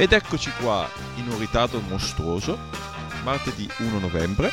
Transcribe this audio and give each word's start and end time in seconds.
Ed 0.00 0.12
eccoci 0.12 0.52
qua 0.60 0.88
in 1.16 1.28
un 1.28 1.40
ritardo 1.40 1.80
mostruoso, 1.80 2.56
martedì 3.24 3.68
1 3.78 3.98
novembre. 3.98 4.48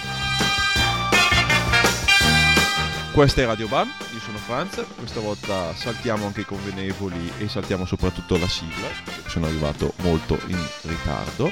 Questa 3.13 3.44
è 3.44 3.45
Radio 3.45 3.68
Bam, 3.68 3.88
io 4.12 4.19
sono 4.19 4.39
Franz, 4.39 4.83
questa 4.97 5.19
volta 5.19 5.71
saltiamo 5.75 6.25
anche 6.25 6.42
i 6.42 6.45
convenevoli 6.45 7.31
e 7.38 7.47
saltiamo 7.47 7.86
soprattutto 7.86 8.39
la 8.39 8.47
sigla, 8.47 8.88
sono 9.27 9.45
arrivato 9.45 9.94
molto 9.97 10.39
in 10.47 10.59
ritardo. 10.81 11.51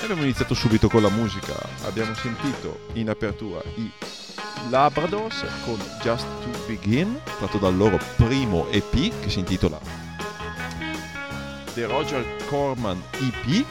Abbiamo 0.00 0.22
iniziato 0.22 0.54
subito 0.54 0.88
con 0.88 1.02
la 1.02 1.10
musica, 1.10 1.56
abbiamo 1.86 2.14
sentito 2.14 2.86
in 2.92 3.10
apertura 3.10 3.60
i 3.78 3.90
Labradors 4.68 5.44
con 5.64 5.76
Just 6.02 6.24
to 6.42 6.66
Begin, 6.68 7.20
tratto 7.36 7.58
dal 7.58 7.76
loro 7.76 7.98
primo 8.14 8.68
EP 8.68 8.92
che 9.20 9.28
si 9.28 9.40
intitola 9.40 10.09
The 11.74 11.86
Roger 11.86 12.24
Corman 12.46 13.00
EP, 13.20 13.64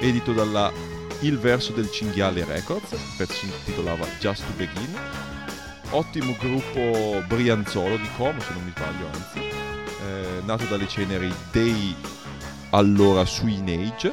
edito 0.00 0.32
dalla 0.32 0.70
Il 1.20 1.38
Verso 1.38 1.72
del 1.72 1.90
Cinghiale 1.90 2.44
Records, 2.44 2.92
il 2.92 2.98
pezzo 3.16 3.32
si 3.32 3.46
intitolava 3.46 4.06
Just 4.18 4.44
to 4.44 4.52
Begin. 4.56 4.98
Ottimo 5.90 6.36
gruppo 6.38 7.22
brianzolo 7.26 7.96
di 7.96 8.08
Como, 8.16 8.40
se 8.40 8.52
non 8.52 8.64
mi 8.64 8.72
sbaglio, 8.76 9.06
anzi, 9.06 9.38
eh, 9.38 10.42
nato 10.44 10.64
dalle 10.64 10.86
ceneri 10.86 11.32
dei 11.50 11.96
allora 12.70 13.24
Swing 13.24 13.68
Age 13.68 14.12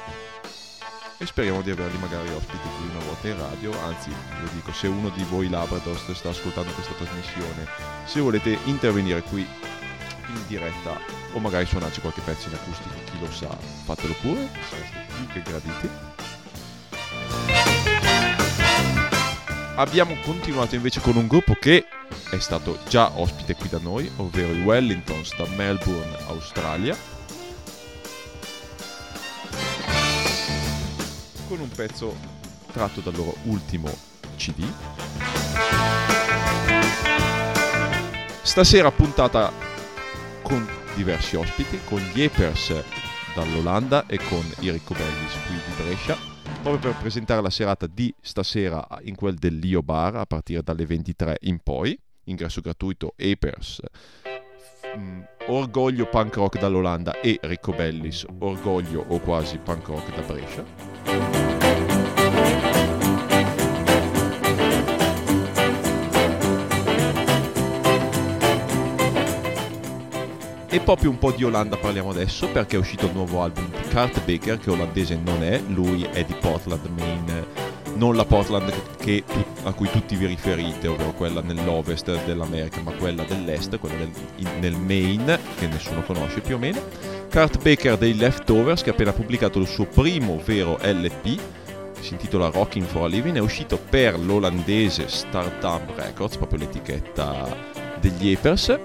e 1.18 1.26
speriamo 1.26 1.62
di 1.62 1.72
averli 1.72 1.98
magari 1.98 2.30
ospiti 2.30 2.68
qui 2.78 2.90
una 2.90 3.06
volta 3.06 3.28
in 3.28 3.38
radio, 3.38 3.72
anzi 3.84 4.10
lo 4.10 4.50
dico, 4.54 4.72
se 4.74 4.88
uno 4.88 5.10
di 5.10 5.24
voi 5.30 5.50
Labrador 5.50 5.98
sta 5.98 6.30
ascoltando 6.30 6.72
questa 6.72 6.94
trasmissione, 6.94 7.68
se 8.06 8.20
volete 8.20 8.58
intervenire 8.66 9.22
qui 9.22 9.48
in 10.36 10.48
diretta 10.48 11.00
o 11.34 11.40
magari 11.40 11.66
suonarci 11.66 12.02
qualche 12.02 12.22
pezzo 12.22 12.48
in 12.50 12.56
acustico, 12.56 12.96
chi 13.06 13.20
lo 13.20 13.32
sa, 13.32 13.56
fatelo 13.84 14.14
pure, 14.22 14.50
sareste 14.70 15.06
più 15.16 15.28
che 15.28 15.42
graditi. 15.42 15.90
Abbiamo 19.78 20.16
continuato 20.24 20.76
invece 20.76 21.02
con 21.02 21.18
un 21.18 21.28
gruppo 21.28 21.54
che 21.54 21.86
è 22.30 22.40
stato 22.40 22.80
già 22.88 23.12
ospite 23.20 23.56
qui 23.56 23.68
da 23.68 23.80
noi, 23.80 24.10
ovvero 24.18 24.54
i 24.54 24.62
Wellingtons 24.62 25.36
da 25.36 25.46
Melbourne, 25.56 26.18
Australia. 26.28 26.96
Con 31.48 31.60
un 31.60 31.70
pezzo 31.70 32.16
tratto 32.72 33.02
dal 33.02 33.16
loro 33.16 33.36
ultimo 33.44 33.94
CD. 34.38 34.66
Stasera 38.42 38.92
puntata 38.92 39.65
con 40.46 40.64
diversi 40.94 41.36
ospiti, 41.36 41.80
con 41.86 42.00
gli 42.00 42.22
Epers 42.22 42.84
dall'Olanda 43.34 44.06
e 44.06 44.18
con 44.18 44.46
i 44.60 44.70
Riccobellis 44.70 45.34
qui 45.48 45.56
di 45.56 45.84
Brescia, 45.84 46.16
proprio 46.62 46.92
per 46.92 47.02
presentare 47.02 47.42
la 47.42 47.50
serata 47.50 47.88
di 47.88 48.14
stasera 48.22 48.88
in 49.02 49.16
quel 49.16 49.36
del 49.36 49.58
Lio 49.58 49.82
Bar 49.82 50.18
a 50.18 50.26
partire 50.26 50.62
dalle 50.62 50.86
23 50.86 51.38
in 51.42 51.60
poi, 51.64 52.00
ingresso 52.26 52.62
gratuito 52.62 53.14
Epers, 53.16 53.82
mm, 54.96 55.22
Orgoglio 55.48 56.08
Punk 56.08 56.36
Rock 56.36 56.60
dall'Olanda 56.60 57.20
e 57.20 57.40
Riccobellis, 57.42 58.26
Orgoglio 58.38 59.04
o 59.08 59.20
quasi 59.20 59.58
Punk 59.58 59.88
Rock 59.88 60.16
da 60.16 60.22
Brescia. 60.22 61.55
E 70.75 70.81
proprio 70.81 71.10
un 71.10 71.18
po' 71.18 71.31
di 71.31 71.45
Olanda 71.45 71.77
parliamo 71.77 72.10
adesso 72.10 72.50
perché 72.50 72.75
è 72.75 72.80
uscito 72.80 73.06
il 73.06 73.13
nuovo 73.13 73.42
album 73.42 73.69
di 73.69 73.88
Kurt 73.88 74.25
Baker 74.25 74.57
che 74.57 74.72
olandese 74.72 75.16
non 75.16 75.42
è, 75.42 75.62
lui 75.68 76.04
è 76.04 76.25
di 76.25 76.33
Portland, 76.33 76.86
Maine, 76.98 77.45
non 77.94 78.18
la 78.18 78.25
Portland 78.25 78.74
che, 78.98 79.24
a 79.63 79.72
cui 79.72 79.89
tutti 79.89 80.18
vi 80.18 80.25
riferite, 80.25 80.89
ovvero 80.89 81.13
quella 81.13 81.39
nell'ovest 81.39 82.25
dell'America, 82.25 82.81
ma 82.81 82.92
quella 82.92 83.24
dell'est, 83.24 83.80
quella 83.80 83.95
del, 83.95 84.12
in, 84.36 84.50
nel 84.60 84.75
Maine, 84.75 85.39
che 85.57 85.68
nessuno 85.68 86.01
conosce 86.01 86.42
più 86.42 86.56
o 86.56 86.57
meno. 86.57 86.81
Kurt 87.31 87.62
Baker 87.62 87.98
dei 87.98 88.13
Leftovers 88.13 88.83
che 88.83 88.89
ha 88.89 88.94
appena 88.94 89.13
pubblicato 89.13 89.60
il 89.60 89.68
suo 89.68 89.86
primo 89.86 90.42
vero 90.44 90.77
LP, 90.81 91.39
si 92.01 92.12
intitola 92.12 92.50
Rocking 92.50 92.86
for 92.86 93.06
a 93.06 93.07
Living, 93.07 93.38
è 93.38 93.39
uscito 93.39 93.77
per 93.77 94.19
l'olandese 94.19 95.07
Stardom 95.07 95.95
Records, 95.95 96.36
proprio 96.36 96.60
l'etichetta 96.60 97.48
degli 98.01 98.33
Apers 98.33 98.77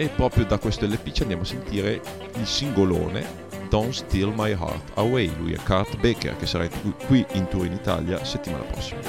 e 0.00 0.08
proprio 0.08 0.46
da 0.46 0.58
questo 0.58 0.86
LP 0.86 1.12
ci 1.12 1.20
andiamo 1.20 1.42
a 1.42 1.44
sentire 1.44 2.00
il 2.36 2.46
singolone 2.46 3.48
Don't 3.68 3.90
Steal 3.92 4.32
My 4.34 4.52
Heart 4.52 4.92
Away. 4.94 5.30
Lui 5.36 5.52
è 5.52 5.58
Kurt 5.62 5.98
Baker 6.00 6.38
che 6.38 6.46
sarà 6.46 6.66
qui 7.06 7.22
in 7.32 7.46
tour 7.48 7.66
in 7.66 7.72
Italia 7.72 8.24
settimana 8.24 8.64
prossima. 8.64 9.00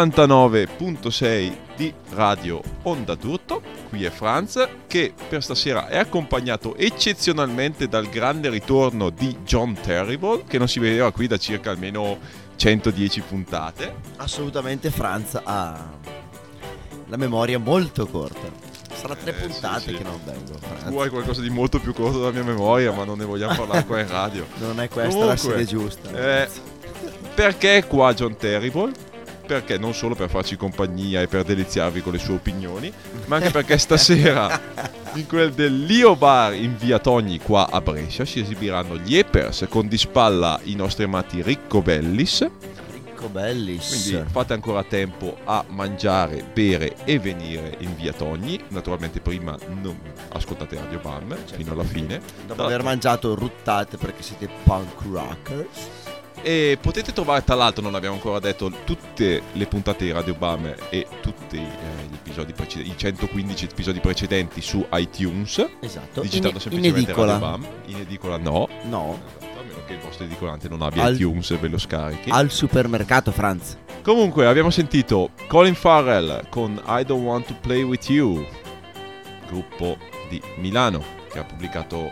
99.6 0.00 1.56
di 1.76 1.92
Radio 2.12 2.62
Onda 2.84 3.14
d'Urto. 3.14 3.60
Qui 3.90 4.04
è 4.04 4.10
Franz 4.10 4.66
che 4.86 5.12
per 5.28 5.42
stasera 5.42 5.88
è 5.88 5.98
accompagnato 5.98 6.74
eccezionalmente 6.76 7.86
dal 7.86 8.08
grande 8.08 8.48
ritorno 8.48 9.10
di 9.10 9.36
John 9.44 9.74
Terrible 9.78 10.44
che 10.46 10.56
non 10.56 10.68
si 10.68 10.78
vedeva 10.78 11.12
qui 11.12 11.26
da 11.26 11.36
circa 11.36 11.70
almeno 11.70 12.18
110 12.56 13.20
puntate. 13.20 13.94
Assolutamente 14.16 14.90
Franz 14.90 15.38
ha 15.42 15.90
la 17.08 17.16
memoria 17.18 17.58
molto 17.58 18.06
corta. 18.06 18.48
Sarà 18.94 19.14
tre 19.14 19.32
Eh, 19.32 19.34
sì, 19.34 19.46
puntate 19.48 19.80
sì. 19.80 19.94
che 19.96 20.02
non 20.02 20.18
vengo. 20.24 20.54
Franz. 20.58 20.84
Tu 20.88 20.98
hai 20.98 21.10
qualcosa 21.10 21.42
di 21.42 21.50
molto 21.50 21.78
più 21.78 21.92
corto 21.92 22.18
della 22.20 22.32
mia 22.32 22.44
memoria, 22.44 22.90
ma 22.92 23.04
non 23.04 23.18
ne 23.18 23.26
vogliamo 23.26 23.54
parlare 23.54 23.84
qua 23.84 24.00
in 24.00 24.08
radio. 24.08 24.46
Non 24.60 24.80
è 24.80 24.88
questa 24.88 25.10
Comunque, 25.10 25.28
la 25.28 25.36
sede 25.36 25.64
giusta. 25.66 26.10
Eh, 26.10 26.48
perché 27.34 27.84
qua 27.86 28.14
John 28.14 28.36
Terrible? 28.36 29.08
Perché 29.50 29.78
non 29.78 29.94
solo 29.94 30.14
per 30.14 30.30
farci 30.30 30.56
compagnia 30.56 31.22
e 31.22 31.26
per 31.26 31.42
deliziarvi 31.42 32.02
con 32.02 32.12
le 32.12 32.20
sue 32.20 32.34
opinioni, 32.34 32.92
ma 33.26 33.34
anche 33.34 33.50
perché 33.50 33.78
stasera 33.78 34.60
in 35.14 35.26
quel 35.26 35.52
del 35.52 35.86
Lio 35.86 36.14
Bar 36.14 36.54
in 36.54 36.76
via 36.76 37.00
Togni 37.00 37.40
qua 37.40 37.68
a 37.68 37.80
Brescia 37.80 38.24
si 38.24 38.38
esibiranno 38.38 38.96
gli 38.96 39.16
Epers 39.16 39.66
con 39.68 39.88
di 39.88 39.98
spalla 39.98 40.60
i 40.62 40.76
nostri 40.76 41.02
amati 41.02 41.42
Ricco 41.42 41.82
Bellis. 41.82 42.48
Ricco 42.92 43.26
Bellis. 43.26 43.88
Quindi 43.88 44.30
fate 44.30 44.52
ancora 44.52 44.84
tempo 44.84 45.38
a 45.42 45.64
mangiare, 45.66 46.44
bere 46.52 46.94
e 47.02 47.18
venire 47.18 47.74
in 47.80 47.96
via 47.96 48.12
Togni. 48.12 48.62
Naturalmente 48.68 49.18
prima 49.18 49.58
non 49.80 49.98
ascoltate 50.28 50.76
Radio 50.76 51.00
Bam 51.00 51.36
fino 51.56 51.72
alla 51.72 51.82
fine. 51.82 52.20
Dopo 52.46 52.62
aver 52.62 52.84
mangiato 52.84 53.34
ruttate 53.34 53.96
perché 53.96 54.22
siete 54.22 54.48
punk 54.62 55.02
rockers. 55.10 55.99
E 56.42 56.78
potete 56.80 57.12
trovare, 57.12 57.44
tra 57.44 57.54
l'altro, 57.54 57.82
non 57.82 57.94
abbiamo 57.94 58.14
ancora 58.14 58.38
detto, 58.38 58.72
tutte 58.84 59.42
le 59.52 59.66
puntate 59.66 60.04
di 60.06 60.10
Radio 60.12 60.34
Bam 60.34 60.74
e 60.88 61.06
tutti 61.20 61.56
eh, 61.56 62.06
gli 62.10 62.14
episodi 62.14 62.52
precedenti, 62.54 62.90
i 62.90 62.96
115 62.96 63.64
episodi 63.66 64.00
precedenti 64.00 64.60
su 64.62 64.84
iTunes, 64.92 65.66
Esatto. 65.80 66.20
digitando 66.22 66.48
in, 66.48 66.54
in 66.54 66.60
semplicemente 66.60 67.10
edicola. 67.10 67.32
Radio 67.38 67.46
Bam. 67.48 67.66
In 67.86 67.96
edicola 67.98 68.36
no, 68.38 68.68
No, 68.88 69.18
esatto, 69.38 69.58
a 69.58 69.62
meno 69.62 69.78
che 69.86 69.92
il 69.92 69.98
vostro 70.00 70.24
edicolante 70.24 70.68
non 70.70 70.80
abbia 70.80 71.04
Al- 71.04 71.14
iTunes 71.16 71.50
e 71.50 71.56
ve 71.58 71.68
lo 71.68 71.78
scarichi. 71.78 72.30
al 72.30 72.50
supermercato 72.50 73.32
Franz. 73.32 73.76
Comunque 74.02 74.46
abbiamo 74.46 74.70
sentito 74.70 75.32
Colin 75.46 75.74
Farrell 75.74 76.48
con 76.48 76.82
I 76.86 77.04
Don't 77.04 77.22
Want 77.22 77.46
to 77.48 77.54
Play 77.60 77.82
With 77.82 78.08
You, 78.08 78.42
gruppo 79.46 79.98
di 80.30 80.40
Milano 80.56 81.04
che 81.30 81.38
ha 81.38 81.44
pubblicato 81.44 82.10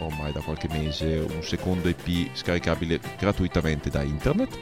ormai 0.00 0.32
da 0.32 0.40
qualche 0.40 0.68
mese 0.70 1.24
un 1.28 1.42
secondo 1.42 1.88
EP 1.88 2.30
scaricabile 2.32 3.00
gratuitamente 3.18 3.90
da 3.90 4.02
internet. 4.02 4.58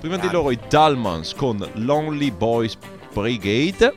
Prima 0.00 0.16
di 0.16 0.30
loro 0.30 0.50
i 0.50 0.58
Dalmans 0.68 1.34
con 1.34 1.66
Lonely 1.74 2.30
Boys 2.30 2.76
Brigade, 3.12 3.94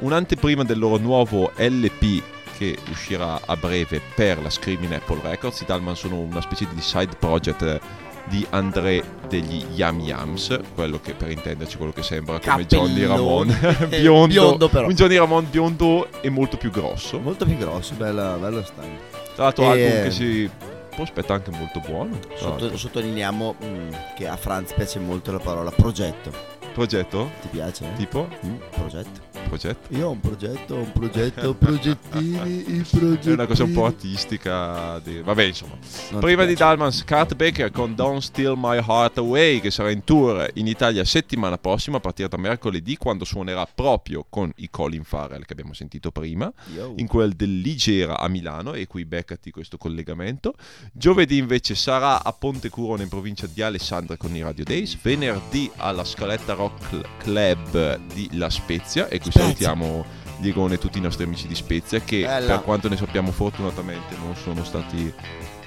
un'anteprima 0.00 0.62
del 0.62 0.78
loro 0.78 0.98
nuovo 0.98 1.52
LP 1.56 2.22
che 2.58 2.76
uscirà 2.90 3.40
a 3.46 3.56
breve 3.56 4.00
per 4.14 4.42
la 4.42 4.50
Screaming 4.50 4.92
Apple 4.92 5.20
Records. 5.22 5.60
I 5.60 5.64
Dalmans 5.64 6.00
sono 6.00 6.18
una 6.18 6.40
specie 6.40 6.66
di 6.74 6.80
side 6.80 7.16
project 7.18 7.62
eh, 7.62 7.80
di 8.24 8.44
André 8.50 9.02
degli 9.28 9.64
Yam 9.74 10.00
Yams, 10.00 10.58
quello 10.74 11.00
che 11.00 11.14
per 11.14 11.30
intenderci 11.30 11.76
quello 11.76 11.92
che 11.92 12.02
sembra 12.02 12.38
come 12.40 12.66
Johnny 12.66 13.06
Ramone, 13.06 13.58
Cappellone. 13.58 13.86
biondo, 14.02 14.26
Biondo 14.26 14.68
però. 14.68 14.86
un 14.86 14.94
Johnny 14.94 15.16
Ramone 15.16 15.46
biondo 15.48 16.08
e 16.20 16.28
molto 16.28 16.56
più 16.56 16.70
grosso. 16.70 17.18
Molto 17.20 17.44
più 17.44 17.56
grosso, 17.56 17.94
bello, 17.94 18.36
bello 18.38 18.62
stagno. 18.64 19.17
Tra 19.38 19.44
l'altro 19.46 19.72
E- 19.72 19.86
album 19.86 20.02
che 20.02 20.10
si 20.10 20.50
prospetta 20.90 21.32
anche 21.34 21.52
molto 21.52 21.78
buono. 21.78 22.18
Sotto- 22.34 22.76
sottolineiamo 22.76 23.54
mm, 23.64 23.90
che 24.16 24.26
a 24.26 24.36
Franz 24.36 24.72
piace 24.72 24.98
molto 24.98 25.30
la 25.30 25.38
parola 25.38 25.70
progetto. 25.70 26.32
Progetto? 26.72 27.30
Ti 27.42 27.46
piace? 27.46 27.84
eh? 27.84 27.94
Tipo? 27.96 28.28
Mm, 28.44 28.56
progetto. 28.70 29.20
Progetto? 29.48 29.94
Io 29.94 30.08
ho 30.08 30.10
un 30.10 30.20
progetto, 30.20 30.74
un 30.76 30.92
progetto, 30.92 31.54
progettini, 31.54 32.76
i 32.78 32.84
progetti. 32.88 33.30
È 33.30 33.32
una 33.32 33.46
cosa 33.46 33.64
un 33.64 33.72
po' 33.72 33.86
artistica. 33.86 34.98
di- 35.02 35.20
Vabbè, 35.22 35.42
insomma. 35.44 35.76
Non 36.10 36.20
Prima 36.20 36.44
di? 36.44 36.54
Dalmans, 36.54 37.04
Baker 37.36 37.70
con 37.70 37.94
Don't 37.94 38.20
Steal 38.20 38.54
My 38.56 38.76
Heart 38.76 39.18
Away, 39.18 39.60
che 39.60 39.70
sarà 39.70 39.90
in 39.90 40.04
tour 40.04 40.48
in 40.54 40.66
Italia 40.66 41.04
settimana 41.04 41.56
prossima, 41.58 41.96
a 41.96 42.00
partire 42.00 42.28
da 42.28 42.36
mercoledì, 42.36 42.96
quando 42.96 43.24
suonerà 43.24 43.66
proprio 43.72 44.26
con 44.28 44.52
i 44.56 44.68
Colin 44.70 45.04
Farrell 45.04 45.44
che 45.44 45.52
abbiamo 45.52 45.72
sentito 45.72 46.10
prima, 46.10 46.52
Yo. 46.74 46.92
in 46.96 47.06
quel 47.06 47.32
dell'Igera 47.32 48.18
a 48.18 48.28
Milano, 48.28 48.74
e 48.74 48.86
qui 48.86 49.04
beccati 49.04 49.50
questo 49.50 49.76
collegamento. 49.78 50.54
Giovedì 50.92 51.38
invece 51.38 51.74
sarà 51.74 52.22
a 52.22 52.32
Ponte 52.32 52.68
Curone 52.68 53.02
in 53.04 53.08
provincia 53.08 53.46
di 53.46 53.62
Alessandria 53.62 54.16
con 54.16 54.34
i 54.36 54.42
Radio 54.42 54.64
Days. 54.64 54.98
Venerdì 55.00 55.70
alla 55.76 56.04
Scaletta 56.04 56.52
Rock 56.54 57.00
Club 57.18 57.98
di 58.12 58.28
La 58.32 58.50
Spezia, 58.50 59.08
e 59.08 59.18
qui. 59.20 59.30
Salutiamo 59.42 60.04
Diegone 60.38 60.74
e 60.74 60.78
tutti 60.78 60.98
i 60.98 61.00
nostri 61.00 61.24
amici 61.24 61.48
di 61.48 61.54
Spezia 61.56 62.00
che 62.00 62.20
Bella. 62.22 62.54
per 62.56 62.62
quanto 62.64 62.88
ne 62.88 62.96
sappiamo 62.96 63.32
fortunatamente 63.32 64.14
non 64.22 64.36
sono 64.36 64.62
stati 64.64 65.12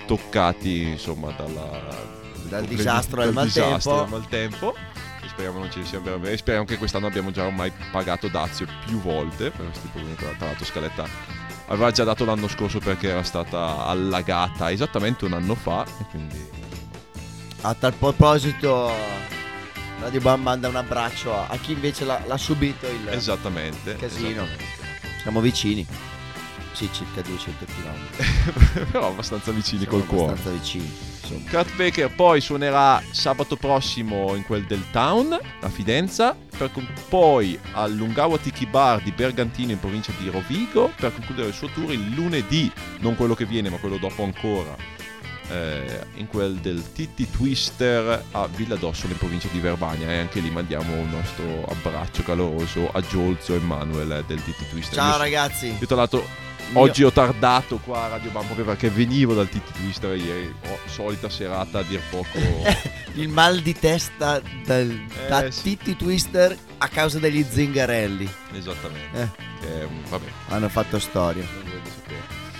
toccati 0.05 0.83
insomma 0.83 1.31
dalla, 1.31 1.69
Dal 2.47 2.65
disastro 2.65 3.23
del 3.23 3.33
maltempo. 3.33 4.05
maltempo. 4.09 4.75
Speriamo 5.27 5.59
non 5.59 5.71
ce 5.71 5.79
ne 5.79 5.85
sia 5.85 5.99
veramente. 5.99 6.37
Speriamo 6.37 6.65
che 6.65 6.77
quest'anno 6.77 7.07
abbiamo 7.07 7.31
già 7.31 7.45
ormai 7.45 7.71
pagato 7.91 8.27
dazio 8.27 8.67
più 8.85 8.99
volte 9.01 9.49
per 9.51 9.65
questi 9.65 9.87
problemi. 9.87 10.15
Tra 10.15 10.29
tra 10.37 10.45
l'altro 10.47 10.65
Scaletta 10.65 11.05
aveva 11.67 11.91
già 11.91 12.03
dato 12.03 12.25
l'anno 12.25 12.47
scorso 12.49 12.79
perché 12.79 13.09
era 13.09 13.23
stata 13.23 13.85
allagata 13.85 14.71
esattamente 14.71 15.25
un 15.25 15.33
anno 15.33 15.55
fa. 15.55 15.85
E 15.85 16.05
quindi 16.11 16.49
A 17.61 17.73
tal 17.75 17.93
proposito, 17.93 18.91
Radio 20.01 20.19
Bam 20.19 20.41
manda 20.41 20.67
un 20.67 20.75
abbraccio 20.75 21.33
a, 21.33 21.47
a 21.47 21.57
chi 21.57 21.73
invece 21.73 22.05
l'ha, 22.05 22.21
l'ha 22.27 22.37
subito 22.37 22.87
il 22.87 23.07
esattamente. 23.09 23.95
casino. 23.95 24.29
esattamente. 24.43 24.63
Siamo 25.21 25.39
vicini. 25.41 25.85
Sì, 26.73 26.89
circa 26.91 27.21
200 27.21 27.65
km. 27.65 28.85
Però 28.91 29.07
abbastanza 29.09 29.51
vicini 29.51 29.81
Siamo 29.81 29.97
col 29.97 30.07
cuore. 30.07 30.31
abbastanza 30.31 30.57
vicini. 30.57 30.91
Insomma. 31.21 31.49
Kurt 31.51 31.75
Baker 31.75 32.15
poi 32.15 32.41
suonerà 32.41 33.01
sabato 33.11 33.55
prossimo 33.57 34.33
in 34.35 34.43
quel 34.43 34.65
del 34.65 34.83
Town 34.91 35.37
a 35.61 35.69
Fidenza, 35.69 36.35
con- 36.71 36.87
poi 37.07 37.59
al 37.73 37.93
Lungawa 37.93 38.39
Tiki 38.39 38.65
Bar 38.65 39.01
di 39.03 39.11
Bergantino 39.11 39.71
in 39.71 39.79
provincia 39.79 40.11
di 40.17 40.29
Rovigo 40.29 40.91
per 40.95 41.13
concludere 41.13 41.49
il 41.49 41.53
suo 41.53 41.67
tour 41.67 41.91
il 41.91 42.09
lunedì, 42.15 42.71
non 42.99 43.15
quello 43.15 43.35
che 43.35 43.45
viene 43.45 43.69
ma 43.69 43.77
quello 43.77 43.97
dopo 43.97 44.23
ancora, 44.23 44.75
eh, 45.51 46.05
in 46.15 46.27
quel 46.27 46.55
del 46.55 46.81
Titti 46.93 47.29
Twister 47.29 48.23
a 48.31 48.47
Villa 48.47 48.75
d'Ossola 48.75 49.11
in 49.13 49.17
provincia 49.17 49.49
di 49.51 49.59
Verbania 49.59 50.09
e 50.09 50.17
anche 50.19 50.39
lì 50.39 50.49
mandiamo 50.49 50.93
un 50.93 51.09
nostro 51.09 51.65
abbraccio 51.65 52.23
caloroso 52.23 52.89
a 52.91 53.01
Giolzo 53.01 53.53
e 53.55 53.59
Manuel 53.59 54.23
del 54.27 54.41
Titti 54.43 54.65
Twister. 54.69 54.95
Ciao 54.95 55.11
Io- 55.11 55.17
ragazzi. 55.17 55.75
io 55.79 55.85
tra 55.87 55.95
l'altro 55.97 56.25
oggi 56.73 57.03
ho 57.03 57.11
tardato 57.11 57.77
qua 57.79 58.03
a 58.05 58.07
Radio 58.09 58.29
Bam 58.31 58.45
proprio 58.45 58.65
perché 58.65 58.89
venivo 58.89 59.33
dal 59.33 59.49
Titti 59.49 59.73
Twister 59.73 60.15
ieri, 60.15 60.53
oh, 60.67 60.79
solita 60.87 61.29
serata 61.29 61.79
a 61.79 61.83
dir 61.83 61.99
poco... 62.09 62.37
Il 63.15 63.27
mal 63.27 63.59
di 63.59 63.77
testa 63.77 64.41
del, 64.65 65.05
da 65.27 65.43
Eh, 65.43 65.51
sì. 65.51 65.63
Titti 65.63 65.97
Twister 65.97 66.57
a 66.77 66.87
causa 66.87 67.19
degli 67.19 67.43
zingarelli. 67.47 68.29
Esattamente. 68.53 69.19
Eh, 69.21 69.27
Che, 69.59 69.87
vabbè, 70.09 70.25
hanno 70.47 70.69
fatto 70.69 70.97
storia. 70.97 71.45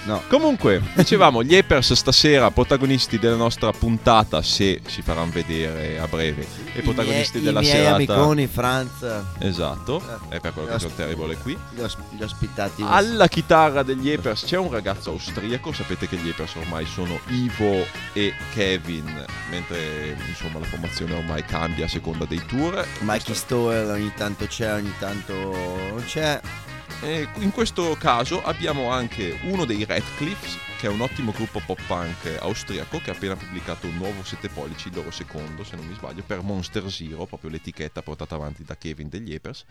No. 0.03 0.21
Comunque, 0.27 0.81
dicevamo, 0.95 1.43
gli 1.43 1.53
Epers 1.55 1.93
stasera 1.93 2.49
protagonisti 2.49 3.19
della 3.19 3.35
nostra 3.35 3.71
puntata, 3.71 4.41
se 4.41 4.81
si 4.87 5.01
faranno 5.03 5.31
vedere 5.31 5.99
a 5.99 6.07
breve, 6.07 6.47
e 6.73 6.81
protagonisti 6.81 7.37
I 7.37 7.41
miei, 7.41 7.53
della 7.53 7.59
i 7.59 7.63
miei 7.63 7.75
serata. 7.77 7.95
amiconi 7.95 8.47
Franz 8.47 8.89
Esatto, 9.39 10.01
Eh. 10.29 10.37
è 10.37 10.39
per 10.39 10.53
quello 10.53 10.69
che 10.69 10.79
sono 10.79 10.93
terribile 10.95 11.35
qui. 11.37 11.55
li 11.75 11.81
ho, 11.81 11.87
li 12.17 12.21
ho 12.21 12.25
ospitati. 12.25 12.83
Alla 12.85 13.27
chitarra 13.27 13.83
degli 13.83 14.09
Epers 14.09 14.43
c'è 14.45 14.57
un 14.57 14.71
ragazzo 14.71 15.11
austriaco, 15.11 15.71
sapete 15.71 16.07
che 16.07 16.15
gli 16.17 16.29
Epers 16.29 16.55
ormai 16.55 16.85
sono 16.85 17.19
Ivo 17.27 17.85
e 18.13 18.33
Kevin, 18.53 19.23
mentre 19.51 20.17
insomma 20.27 20.59
la 20.59 20.65
formazione 20.65 21.13
ormai 21.13 21.43
cambia 21.45 21.85
a 21.85 21.87
seconda 21.87 22.25
dei 22.25 22.43
tour. 22.47 22.83
Mikey 23.01 23.35
Stoll 23.35 23.89
ogni 23.89 24.11
tanto 24.15 24.45
c'è, 24.47 24.73
ogni 24.73 24.93
tanto 24.97 25.33
non 25.33 26.03
c'è. 26.05 26.39
In 27.03 27.51
questo 27.51 27.95
caso 27.95 28.43
abbiamo 28.43 28.91
anche 28.91 29.39
uno 29.45 29.65
dei 29.65 29.85
Radcliffes, 29.85 30.55
che 30.79 30.85
è 30.85 30.89
un 30.89 31.01
ottimo 31.01 31.31
gruppo 31.31 31.59
pop 31.65 31.81
punk 31.87 32.37
austriaco 32.39 32.99
che 32.99 33.09
ha 33.09 33.13
appena 33.13 33.35
pubblicato 33.35 33.87
un 33.87 33.95
nuovo 33.95 34.23
7 34.23 34.49
pollici, 34.49 34.89
il 34.89 34.95
loro 34.95 35.09
secondo 35.09 35.63
se 35.63 35.75
non 35.75 35.87
mi 35.87 35.95
sbaglio, 35.95 36.21
per 36.23 36.41
Monster 36.41 36.91
Zero, 36.91 37.25
proprio 37.25 37.49
l'etichetta 37.49 38.03
portata 38.03 38.35
avanti 38.35 38.63
da 38.63 38.77
Kevin 38.77 39.09
degli 39.09 39.33
Epers. 39.33 39.65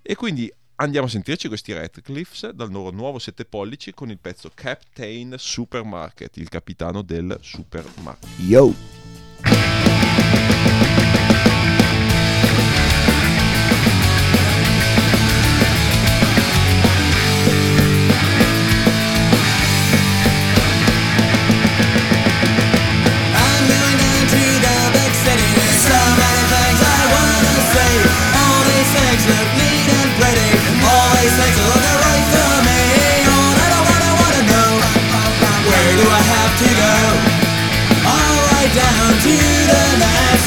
E 0.00 0.14
quindi 0.14 0.50
andiamo 0.76 1.08
a 1.08 1.10
sentirci 1.10 1.48
questi 1.48 1.74
Radcliffes 1.74 2.48
dal 2.52 2.70
loro 2.70 2.90
nuovo 2.90 3.18
7 3.18 3.44
pollici 3.44 3.92
con 3.92 4.08
il 4.08 4.18
pezzo 4.18 4.50
Captain 4.54 5.34
Supermarket, 5.36 6.38
il 6.38 6.48
capitano 6.48 7.02
del 7.02 7.36
supermarket. 7.42 8.30
Yo! 8.38 9.91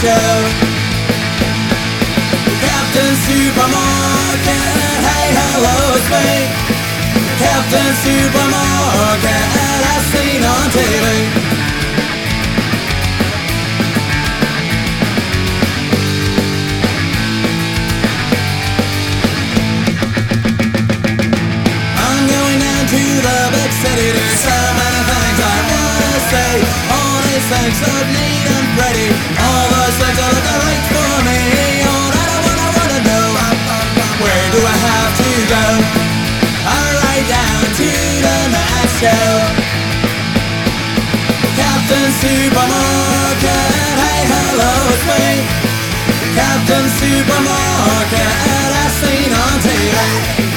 Show. 0.06 0.38
Captain 2.62 3.14
Supermarket, 3.26 4.70
hey 5.02 5.28
hello, 5.34 5.78
it's 5.98 6.10
me. 6.14 6.46
Captain 7.42 7.92
Supermarket, 8.06 9.46
as 9.94 10.04
seen 10.14 10.44
on 10.46 10.66
TV. 10.78 11.08
I'm 22.06 22.22
going 22.30 22.60
down 22.62 22.84
to 22.94 23.04
the 23.26 23.38
big 23.58 23.72
city 23.82 24.10
to 24.14 24.26
so 24.46 24.58
many 24.80 25.02
things 25.10 25.40
I 25.42 25.58
wanna 25.74 26.14
say. 26.30 26.85
So 27.46 27.86
neat 28.10 28.48
and 28.58 28.68
pretty. 28.74 29.10
All 29.38 29.66
those 29.70 29.96
things 30.02 30.18
are 30.18 30.34
looking 30.34 30.60
right 30.66 30.86
for 30.90 31.14
me. 31.30 31.40
All 31.86 32.10
that 32.10 32.30
I 32.34 32.38
wanna 32.42 32.68
wanna 32.74 33.00
know. 33.06 33.28
Where 34.18 34.46
do 34.50 34.60
I 34.66 34.78
have 34.90 35.12
to 35.14 35.30
go? 35.46 35.66
I'm 36.66 36.94
right 37.06 37.26
down 37.30 37.62
to 37.78 37.90
the 38.26 38.46
show. 38.98 39.30
Captain 41.54 42.10
Supermarket, 42.18 43.70
hey 44.02 44.22
hello, 44.26 44.74
it's 44.90 45.06
me. 45.06 45.46
Captain 46.34 46.88
Supermarket, 46.98 48.32
as 48.82 48.92
seen 48.98 49.30
on 49.30 49.56
TV. 49.62 50.55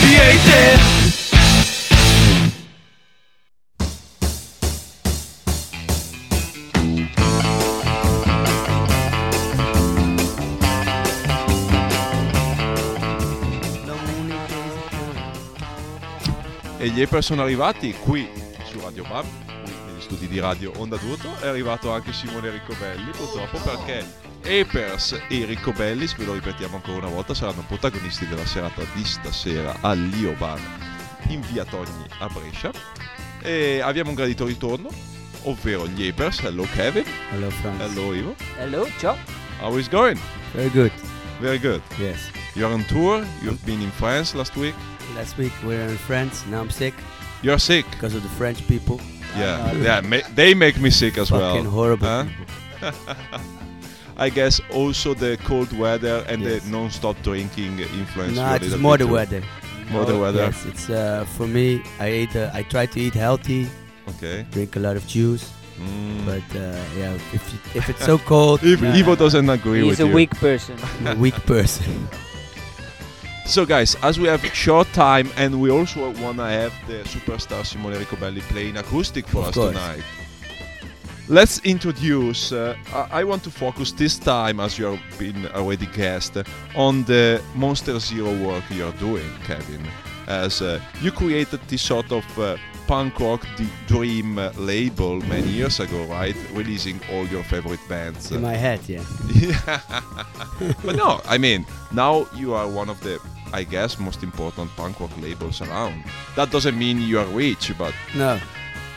80s 0.00 1.00
E 16.82 16.88
gli 16.88 17.02
Apers 17.02 17.26
sono 17.26 17.42
arrivati 17.42 17.92
qui 17.92 18.26
su 18.64 18.80
Radio 18.80 19.02
Bar, 19.02 19.22
qui 19.22 19.72
negli 19.84 20.00
studi 20.00 20.26
di 20.26 20.40
Radio 20.40 20.72
Onda 20.78 20.96
d'Urto. 20.96 21.28
È 21.38 21.46
arrivato 21.46 21.92
anche 21.92 22.10
Simone 22.14 22.48
Riccobelli, 22.48 23.10
purtroppo 23.10 23.58
perché 23.58 24.29
Apers 24.44 25.20
e 25.28 25.44
Riccobellis, 25.44 26.16
ve 26.16 26.24
lo 26.24 26.32
ripetiamo 26.34 26.76
ancora 26.76 27.06
una 27.06 27.14
volta, 27.14 27.34
saranno 27.34 27.62
protagonisti 27.66 28.26
della 28.26 28.46
serata 28.46 28.82
di 28.94 29.04
stasera 29.04 29.76
all'Io 29.80 30.32
Bar 30.38 30.58
in 31.28 31.40
via 31.52 31.64
Togni 31.64 32.04
a 32.18 32.26
Brescia. 32.28 32.70
E 33.42 33.80
abbiamo 33.80 34.10
un 34.10 34.16
gradito 34.16 34.46
ritorno, 34.46 34.88
ovvero 35.44 35.86
gli 35.86 36.06
Apers. 36.08 36.40
Hello 36.40 36.66
Kevin, 36.74 37.04
Hello, 37.32 37.50
Franz. 37.50 37.80
hello 37.82 38.14
Ivo. 38.14 38.34
Hello, 38.58 38.88
ciao. 38.98 39.16
How 39.60 39.76
is 39.78 39.88
going? 39.88 40.18
Very 40.54 40.70
good. 40.70 40.92
Very 41.40 41.58
good. 41.58 41.82
Yes. 41.98 42.30
You're 42.54 42.72
on 42.72 42.84
tour, 42.86 43.24
you've 43.42 43.62
been 43.64 43.80
in 43.80 43.90
France 43.92 44.34
last 44.36 44.56
week. 44.56 44.74
Last 45.14 45.36
week 45.38 45.52
we 45.62 45.76
were 45.76 45.88
in 45.88 45.96
France. 45.98 46.44
Now 46.48 46.60
I'm 46.62 46.70
sick 46.70 46.94
You're 47.42 47.58
sick. 47.60 47.84
because 47.90 48.14
of 48.16 48.22
the 48.22 48.28
French 48.30 48.66
people. 48.66 49.00
Yeah, 49.36 49.72
yeah, 49.74 50.00
ma- 50.00 50.26
they 50.34 50.54
make 50.54 50.78
me 50.80 50.90
sick 50.90 51.16
as 51.18 51.30
well. 51.30 51.52
Fucking 51.54 51.70
horrible 51.70 52.06
Huh? 52.80 52.92
people. 54.20 54.26
I 54.26 54.30
guess 54.34 54.60
also 54.72 55.14
the 55.14 55.36
cold 55.44 55.72
weather 55.78 56.24
and 56.28 56.42
Yes. 56.42 56.62
the 56.64 56.70
non-stop 56.70 57.16
drinking 57.22 57.78
influence. 57.80 58.36
No, 58.36 58.54
it's 58.54 58.76
more 58.76 58.98
the 58.98 59.04
too. 59.06 59.12
weather. 59.12 59.42
More 59.90 60.04
the 60.04 60.16
weather. 60.18 60.44
Yes, 60.44 60.64
it's 60.66 60.88
uh, 60.90 61.24
for 61.36 61.46
me. 61.46 61.82
I 61.98 62.06
ate. 62.06 62.36
Uh, 62.36 62.50
I 62.54 62.62
try 62.62 62.86
to 62.86 63.00
eat 63.00 63.14
healthy, 63.14 63.68
Okay. 64.08 64.46
drink 64.52 64.76
a 64.76 64.80
lot 64.80 64.96
of 64.96 65.04
juice, 65.06 65.50
Mm. 65.80 66.24
but 66.26 66.56
uh, 66.56 66.76
yeah, 66.98 67.14
if 67.34 67.42
you, 67.52 67.58
if 67.74 67.88
it's 67.88 68.04
so 68.04 68.18
cold, 68.18 68.60
If 68.74 68.80
nah, 68.82 68.92
Ivo 68.94 69.16
doesn't 69.16 69.48
agree 69.50 69.80
He's 69.82 69.98
with 69.98 70.00
a 70.00 70.06
you. 70.08 70.14
weak 70.14 70.30
person. 70.38 70.76
A 71.06 71.14
weak 71.16 71.34
person. 71.46 72.08
So 73.46 73.66
guys, 73.66 73.96
as 74.02 74.16
we 74.20 74.28
have 74.28 74.44
short 74.54 74.86
time 74.92 75.28
and 75.36 75.60
we 75.60 75.70
also 75.70 76.10
wanna 76.22 76.48
have 76.48 76.72
the 76.86 77.02
superstar 77.04 77.64
Simone 77.64 77.94
Riccobelli 77.94 78.40
playing 78.42 78.76
acoustic 78.76 79.26
for 79.26 79.38
Of 79.42 79.48
us 79.48 79.54
course. 79.54 79.72
tonight. 79.74 80.04
Let's 81.30 81.60
introduce. 81.60 82.50
Uh, 82.50 82.74
I 83.12 83.22
want 83.22 83.44
to 83.44 83.50
focus 83.50 83.92
this 83.92 84.18
time, 84.18 84.58
as 84.58 84.76
you 84.78 84.86
have 84.86 85.18
been 85.18 85.46
already 85.54 85.86
guest, 85.86 86.36
on 86.74 87.04
the 87.04 87.40
Monster 87.54 88.00
Zero 88.00 88.32
work 88.44 88.64
you're 88.68 88.92
doing, 88.98 89.30
Kevin. 89.46 89.86
as 90.26 90.60
uh, 90.60 90.80
you 91.00 91.12
created 91.12 91.60
this 91.68 91.82
sort 91.82 92.10
of 92.10 92.24
uh, 92.38 92.56
punk 92.88 93.20
rock 93.20 93.46
d- 93.56 93.68
dream 93.86 94.38
uh, 94.38 94.50
label 94.56 95.20
many 95.28 95.48
years 95.48 95.78
ago, 95.78 96.04
right? 96.06 96.34
Releasing 96.52 97.00
all 97.12 97.24
your 97.28 97.44
favorite 97.44 97.80
bands. 97.88 98.32
In 98.32 98.42
my 98.42 98.54
head, 98.56 98.80
yeah. 98.88 99.04
Yeah. 99.32 99.80
but 100.84 100.96
no, 100.96 101.20
I 101.26 101.38
mean, 101.38 101.64
now 101.92 102.26
you 102.34 102.54
are 102.54 102.68
one 102.68 102.88
of 102.90 103.00
the, 103.02 103.20
I 103.52 103.62
guess, 103.62 104.00
most 104.00 104.24
important 104.24 104.68
punk 104.76 104.98
rock 104.98 105.16
labels 105.20 105.60
around. 105.60 106.02
That 106.34 106.50
doesn't 106.50 106.76
mean 106.76 107.00
you 107.00 107.20
are 107.20 107.26
rich, 107.26 107.72
but 107.78 107.94
No. 108.16 108.40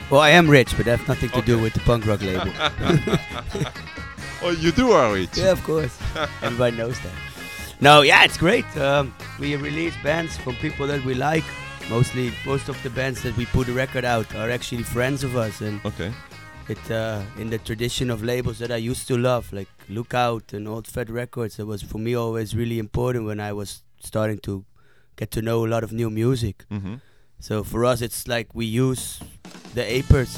Well, 0.09 0.21
I 0.21 0.29
am 0.31 0.49
rich, 0.49 0.75
but 0.77 0.85
that 0.85 0.99
has 0.99 1.07
nothing 1.07 1.29
to 1.31 1.41
do 1.41 1.59
with 1.59 1.73
the 1.73 1.79
punk 1.81 2.05
rock 2.05 2.21
label. 2.21 2.51
oh, 4.43 4.51
you 4.59 4.71
do 4.71 4.91
are 4.91 5.11
rich. 5.13 5.37
yeah, 5.37 5.51
of 5.51 5.63
course. 5.63 5.97
Everybody 6.41 6.77
knows 6.77 6.99
that. 6.99 7.11
No, 7.81 8.01
yeah, 8.01 8.23
it's 8.23 8.37
great. 8.37 8.65
Um, 8.77 9.13
we 9.39 9.55
release 9.55 9.93
bands 10.03 10.37
from 10.37 10.55
people 10.57 10.85
that 10.87 11.03
we 11.03 11.13
like. 11.15 11.43
Mostly, 11.89 12.31
most 12.45 12.69
of 12.69 12.81
the 12.83 12.89
bands 12.89 13.23
that 13.23 13.35
we 13.35 13.45
put 13.47 13.67
a 13.67 13.73
record 13.73 14.05
out 14.05 14.33
are 14.35 14.49
actually 14.49 14.83
friends 14.83 15.23
of 15.23 15.35
us, 15.35 15.61
and 15.61 15.81
Okay. 15.83 16.13
it 16.69 16.91
uh, 16.91 17.21
in 17.37 17.49
the 17.49 17.57
tradition 17.57 18.09
of 18.09 18.23
labels 18.23 18.59
that 18.59 18.71
I 18.71 18.77
used 18.77 19.07
to 19.07 19.17
love, 19.17 19.51
like 19.51 19.67
Lookout 19.89 20.53
and 20.53 20.67
Old 20.67 20.87
Fed 20.87 21.09
Records. 21.09 21.57
That 21.57 21.65
was 21.65 21.81
for 21.81 21.97
me 21.97 22.13
always 22.15 22.55
really 22.55 22.77
important 22.79 23.25
when 23.25 23.39
I 23.39 23.51
was 23.51 23.81
starting 23.99 24.37
to 24.39 24.63
get 25.17 25.31
to 25.31 25.41
know 25.41 25.65
a 25.65 25.67
lot 25.67 25.83
of 25.83 25.91
new 25.91 26.09
music. 26.09 26.65
hmm 26.69 26.95
So 27.43 27.61
for 27.61 27.83
us, 27.83 28.01
it's 28.01 28.25
like 28.25 28.47
we 28.55 28.65
use 28.65 29.19
the 29.75 29.81
Apers 29.81 30.33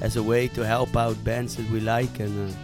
as 0.00 0.16
a 0.16 0.22
way 0.22 0.48
to 0.48 0.64
help 0.64 0.96
out 0.96 1.22
bands 1.24 1.56
that 1.56 1.70
we 1.70 1.78
like 1.80 2.20
and 2.20 2.48
uh, 2.50 2.54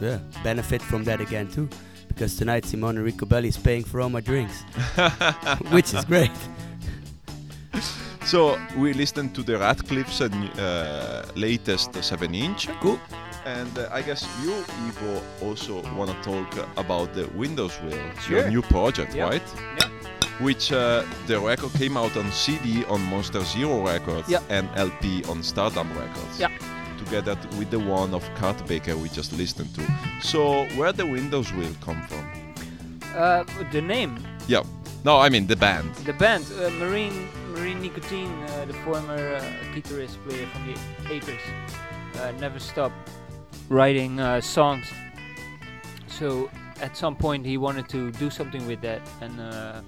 yeah, 0.00 0.18
benefit 0.42 0.82
from 0.82 1.04
that 1.04 1.20
again 1.20 1.46
too. 1.46 1.68
Because 2.08 2.34
tonight 2.34 2.64
Simone 2.64 2.96
Riccobelli 2.96 3.46
is 3.46 3.56
paying 3.56 3.84
for 3.84 4.00
all 4.00 4.08
my 4.10 4.18
drinks, 4.20 4.62
which 5.70 5.94
is 5.94 6.04
great. 6.04 6.32
So 8.24 8.58
we 8.76 8.92
listened 8.92 9.36
to 9.36 9.44
the 9.44 9.56
Radcliffe's 9.56 10.20
uh, 10.20 10.24
n- 10.32 10.48
uh, 10.58 11.24
latest 11.36 11.94
7 12.02 12.34
inch. 12.34 12.66
Cool. 12.80 12.98
And 13.44 13.78
uh, 13.78 13.88
I 13.92 14.02
guess 14.02 14.26
you, 14.42 14.52
Ivo, 14.88 15.22
also 15.42 15.80
want 15.94 16.10
to 16.10 16.16
talk 16.22 16.68
about 16.76 17.14
the 17.14 17.28
Windows 17.36 17.80
Wheel, 17.82 18.02
Sure. 18.20 18.38
your 18.40 18.48
new 18.50 18.62
project, 18.62 19.14
Yeah. 19.14 19.28
right? 19.28 19.42
Yeah. 19.78 19.88
Which 20.40 20.72
uh, 20.72 21.04
the 21.26 21.38
record 21.38 21.72
came 21.74 21.96
out 21.96 22.16
on 22.16 22.30
CD 22.32 22.84
on 22.86 23.00
Monster 23.02 23.42
Zero 23.44 23.84
Records 23.86 24.28
Yeah. 24.28 24.40
and 24.48 24.68
LP 24.76 25.22
on 25.24 25.42
Stardumb 25.42 25.90
Records. 25.96 26.38
Yeah. 26.40 26.48
Together 26.98 27.36
with 27.58 27.70
the 27.70 27.78
one 27.78 28.14
of 28.14 28.22
Kurt 28.36 28.66
Baker 28.66 28.96
we 28.96 29.08
just 29.08 29.32
listened 29.32 29.74
to. 29.74 29.82
So 30.20 30.64
where 30.76 30.92
the 30.92 31.04
Windows 31.06 31.52
Wheel 31.52 31.74
come 31.80 32.00
from? 32.08 32.24
Uh, 33.14 33.44
the 33.72 33.80
name, 33.82 34.16
Yeah. 34.48 34.62
No, 35.04 35.18
I 35.18 35.28
mean 35.28 35.46
the 35.48 35.56
band. 35.56 35.94
the 36.06 36.12
band, 36.12 36.44
uh, 36.60 36.70
Marine 36.78 37.28
Marine 37.54 37.82
Nicotine, 37.82 38.32
uh, 38.44 38.64
the 38.66 38.72
former 38.84 39.34
uh, 39.36 39.42
guitarist 39.74 40.16
player 40.24 40.46
from 40.46 40.64
the 40.66 40.74
Apers, 41.10 41.42
uh, 42.20 42.30
never 42.40 42.58
stopped 42.60 42.94
writing 43.68 44.20
uh, 44.20 44.40
songs. 44.40 44.86
So 46.06 46.48
at 46.80 46.96
some 46.96 47.16
point 47.16 47.44
he 47.44 47.58
wanted 47.58 47.88
to 47.90 48.12
do 48.12 48.30
something 48.30 48.64
with 48.66 48.80
that, 48.82 49.00
and 49.20 49.40
uh, 49.40 49.82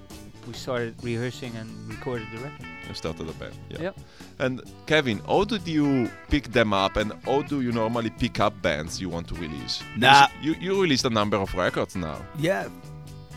we 0.47 0.53
started 0.53 0.95
rehearsing 1.03 1.55
and 1.55 1.69
recorded 1.89 2.27
the 2.33 2.39
record. 2.39 2.65
You 2.87 2.93
started 2.93 3.29
a 3.29 3.33
band. 3.33 3.53
Yeah. 3.69 3.81
Yep. 3.81 3.99
And 4.39 4.61
Kevin, 4.85 5.19
how 5.27 5.43
did 5.43 5.67
you 5.67 6.09
pick 6.29 6.51
them 6.51 6.73
up 6.73 6.97
and 6.97 7.13
how 7.25 7.41
do 7.41 7.61
you 7.61 7.71
normally 7.71 8.09
pick 8.11 8.39
up 8.39 8.61
bands 8.61 9.01
you 9.01 9.09
want 9.09 9.27
to 9.29 9.35
release? 9.35 9.81
Nah. 9.97 10.27
You, 10.41 10.55
you 10.59 10.81
released 10.81 11.05
a 11.05 11.09
number 11.09 11.37
of 11.37 11.53
records 11.55 11.95
now. 11.95 12.21
Yeah, 12.37 12.67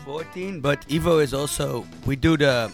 14. 0.05 0.61
But 0.61 0.85
Ivo 0.91 1.19
is 1.19 1.33
also 1.33 1.85
we 2.05 2.15
do 2.15 2.37
the. 2.37 2.71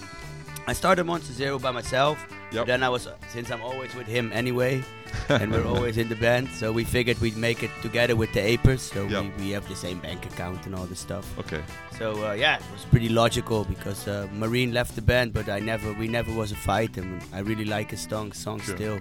I 0.67 0.73
started 0.73 1.03
Monster 1.05 1.33
Zero 1.33 1.59
by 1.59 1.71
myself. 1.71 2.25
Yep. 2.55 2.65
Then 2.67 2.83
I 2.83 2.89
was 2.89 3.07
since 3.31 3.51
I'm 3.51 3.61
always 3.61 3.93
with 3.95 4.07
him 4.07 4.31
anyway, 4.33 4.83
and 5.29 5.51
we're 5.51 5.65
always 5.67 5.97
in 5.97 6.07
the 6.09 6.15
band. 6.15 6.49
So 6.49 6.71
we 6.71 6.83
figured 6.83 7.19
we'd 7.19 7.37
make 7.37 7.63
it 7.63 7.71
together 7.81 8.15
with 8.15 8.31
the 8.33 8.39
Apers. 8.41 8.79
So 8.79 9.05
Yep. 9.07 9.23
we, 9.37 9.45
we 9.45 9.51
have 9.51 9.67
the 9.67 9.75
same 9.75 9.99
bank 9.99 10.25
account 10.25 10.65
and 10.65 10.73
all 10.75 10.85
this 10.85 10.99
stuff. 10.99 11.25
Okay. 11.39 11.61
So 11.99 12.27
uh, 12.27 12.33
yeah, 12.33 12.55
it 12.57 12.63
was 12.73 12.85
pretty 12.91 13.09
logical 13.09 13.63
because 13.65 14.07
uh, 14.07 14.27
Marine 14.33 14.73
left 14.73 14.95
the 14.95 15.01
band, 15.01 15.33
but 15.33 15.47
I 15.49 15.59
never, 15.59 15.93
we 15.93 16.07
never 16.07 16.31
was 16.33 16.51
a 16.51 16.55
fight, 16.55 16.97
and 16.97 17.21
I 17.33 17.39
really 17.39 17.65
like 17.65 17.91
his 17.91 18.01
song, 18.01 18.31
song 18.33 18.59
Sure. 18.61 18.75
still, 18.75 18.99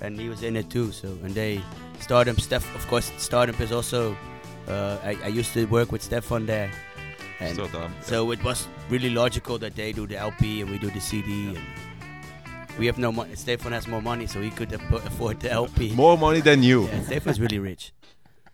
and 0.00 0.18
he 0.18 0.28
was 0.28 0.42
in 0.42 0.56
it 0.56 0.70
too. 0.70 0.92
So 0.92 1.08
and 1.22 1.34
they, 1.34 1.60
Stardumb, 2.00 2.40
Steph, 2.40 2.66
of 2.74 2.86
course, 2.88 3.10
Stardumb 3.18 3.60
is 3.60 3.72
also. 3.72 4.16
Uh, 4.66 4.96
I, 5.04 5.16
I 5.24 5.28
used 5.28 5.52
to 5.52 5.66
work 5.66 5.92
with 5.92 6.02
Stefan 6.02 6.46
there, 6.46 6.70
and 7.38 7.54
So, 7.56 7.64
um, 7.78 7.94
so 8.00 8.30
it 8.32 8.42
was 8.42 8.66
really 8.88 9.10
logical 9.10 9.58
that 9.58 9.74
they 9.76 9.92
do 9.92 10.06
the 10.06 10.16
LP 10.16 10.62
and 10.62 10.70
we 10.70 10.78
do 10.78 10.90
the 10.90 11.00
CD. 11.00 11.48
And 11.48 11.58
we 12.78 12.86
have 12.86 12.98
no 12.98 13.10
money. 13.12 13.34
Stefan 13.36 13.72
has 13.72 13.86
more 13.86 14.02
money, 14.02 14.26
so 14.26 14.40
he 14.40 14.50
could 14.50 14.70
affo- 14.70 15.04
afford 15.06 15.40
the 15.40 15.50
LP. 15.50 15.92
more 15.94 16.16
money 16.18 16.40
than 16.40 16.62
you. 16.62 16.86
Yeah, 16.86 17.02
Stefan's 17.02 17.40
really 17.40 17.58
rich. 17.58 17.92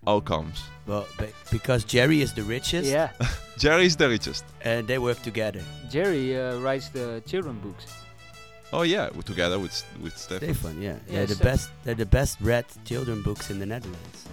How 0.06 0.20
comes? 0.20 0.62
Well, 0.86 1.06
be- 1.18 1.26
because 1.50 1.84
Jerry 1.84 2.22
is 2.22 2.32
the 2.34 2.42
richest, 2.42 2.88
Yeah, 2.90 3.10
Jerry 3.58 3.84
is 3.86 3.96
the 3.96 4.08
richest. 4.08 4.44
and 4.62 4.86
they 4.88 4.98
work 4.98 5.20
together. 5.22 5.62
Jerry 5.90 6.38
uh, 6.38 6.58
writes 6.58 6.88
the 6.88 7.22
children 7.26 7.58
books. 7.60 7.86
Oh 8.72 8.82
yeah, 8.82 9.06
w- 9.06 9.22
together 9.22 9.58
with 9.58 9.72
S- 9.72 9.84
with 10.02 10.16
Stefan. 10.16 10.54
Stefan, 10.54 10.80
yeah, 10.82 10.88
Yeah, 10.90 10.96
they're 11.12 11.26
the 11.26 11.34
Stefan. 11.34 11.52
best. 11.52 11.70
They're 11.84 11.94
the 11.94 12.06
best 12.06 12.40
read 12.40 12.64
children 12.84 13.22
books 13.22 13.50
in 13.50 13.58
the 13.58 13.66
Netherlands. 13.66 14.24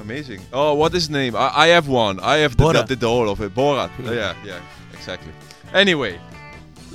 Amazing. 0.00 0.40
Oh, 0.52 0.74
what 0.74 0.92
is 0.94 1.04
his 1.04 1.10
name? 1.10 1.36
I, 1.36 1.50
I 1.54 1.66
have 1.68 1.86
one. 1.86 2.18
I 2.20 2.38
have 2.38 2.56
the, 2.56 2.72
the, 2.72 2.82
the, 2.82 2.96
the 2.96 3.08
whole 3.08 3.28
of 3.30 3.40
it. 3.40 3.54
Borat. 3.54 3.90
Uh, 4.04 4.12
yeah, 4.12 4.34
yeah, 4.44 4.60
exactly. 4.92 5.30
Anyway, 5.72 6.18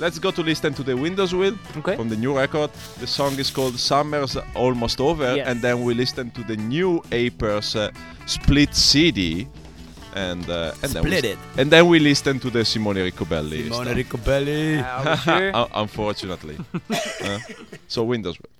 let's 0.00 0.18
go 0.18 0.30
to 0.30 0.42
listen 0.42 0.72
to 0.74 0.82
the 0.82 0.96
Windows 0.96 1.32
Wheel 1.34 1.54
Okay. 1.78 1.94
from 1.96 2.08
the 2.08 2.16
new 2.16 2.36
record. 2.36 2.70
The 2.98 3.06
song 3.06 3.38
is 3.38 3.50
called 3.50 3.78
Summer's 3.78 4.36
Almost 4.54 5.00
Over, 5.00 5.36
Yes. 5.36 5.46
and 5.48 5.60
then 5.62 5.84
we 5.84 5.94
listen 5.94 6.30
to 6.32 6.42
the 6.44 6.56
new 6.56 7.00
Apers 7.10 7.76
uh, 7.76 7.90
split 8.26 8.74
CD. 8.74 9.46
And, 10.14 10.48
uh, 10.50 10.72
and 10.82 10.90
then 10.92 11.04
we 11.04 11.14
it. 11.14 11.38
And 11.56 11.70
then 11.70 11.86
we 11.86 12.00
listen 12.00 12.40
to 12.40 12.50
the 12.50 12.64
Simone 12.64 12.96
Riccobelli. 12.96 13.62
Simone 13.68 13.84
stuff. 13.86 13.96
Riccobelli. 13.96 14.82
Uh, 14.82 15.16
sure? 15.24 15.68
Unfortunately. 15.74 16.56
Uh, 17.22 17.38
so 17.86 18.02
Windows 18.02 18.36
Wheel. 18.40 18.50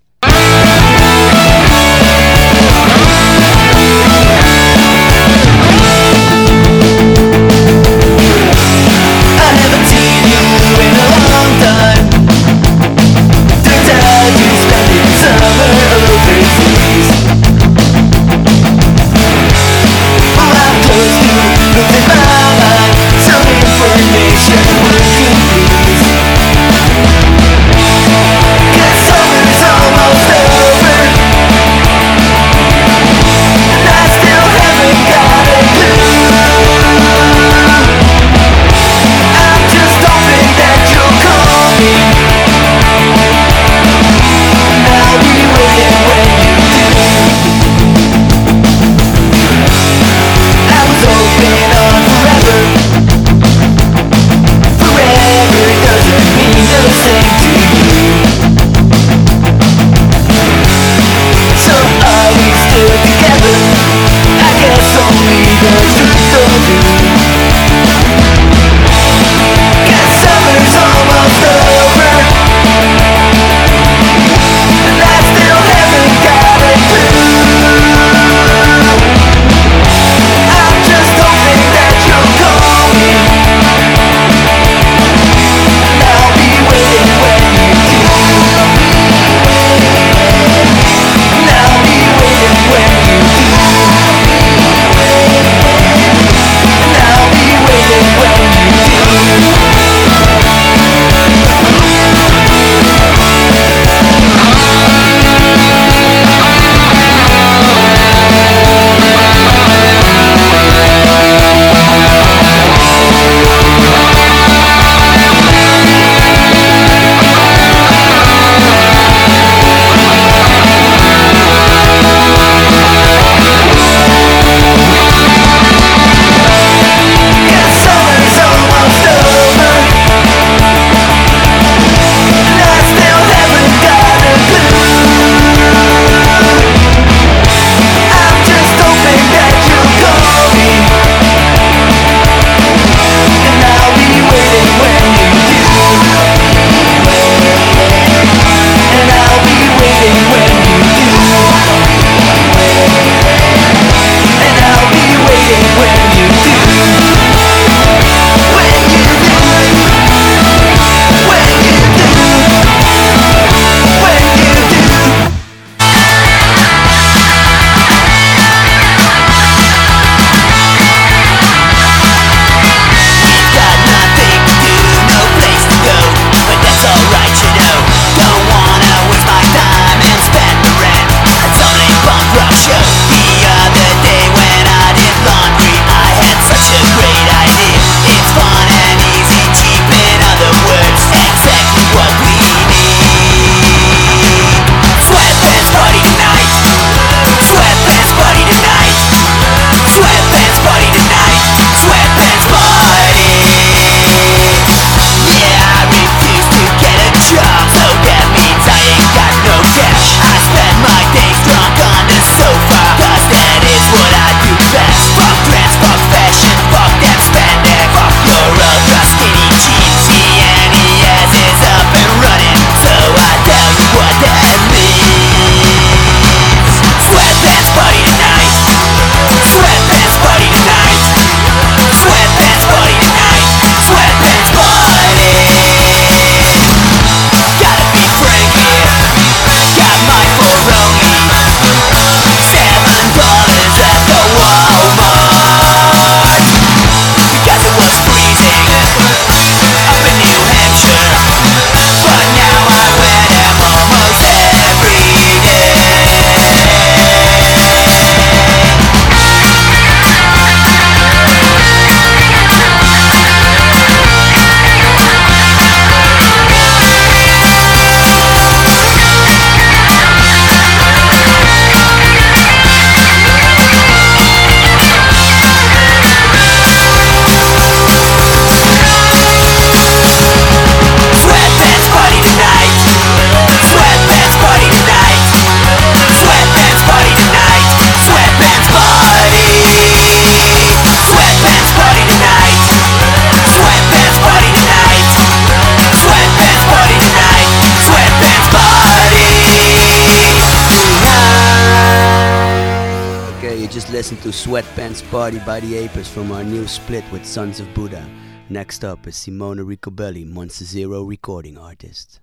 Sweatpants 304.30 305.08
Party 305.10 305.38
by 305.40 305.60
the 305.60 305.74
Apers 305.74 306.06
from 306.06 306.32
our 306.32 306.44
new 306.44 306.66
split 306.66 307.04
with 307.12 307.26
Sons 307.26 307.60
of 307.60 307.72
Buddha. 307.74 308.08
Next 308.48 308.84
up 308.84 309.06
is 309.06 309.14
Simona 309.14 309.64
Riccobelli, 309.64 310.26
Monster 310.26 310.64
Zero 310.64 311.02
recording 311.02 311.58
artist. 311.58 312.20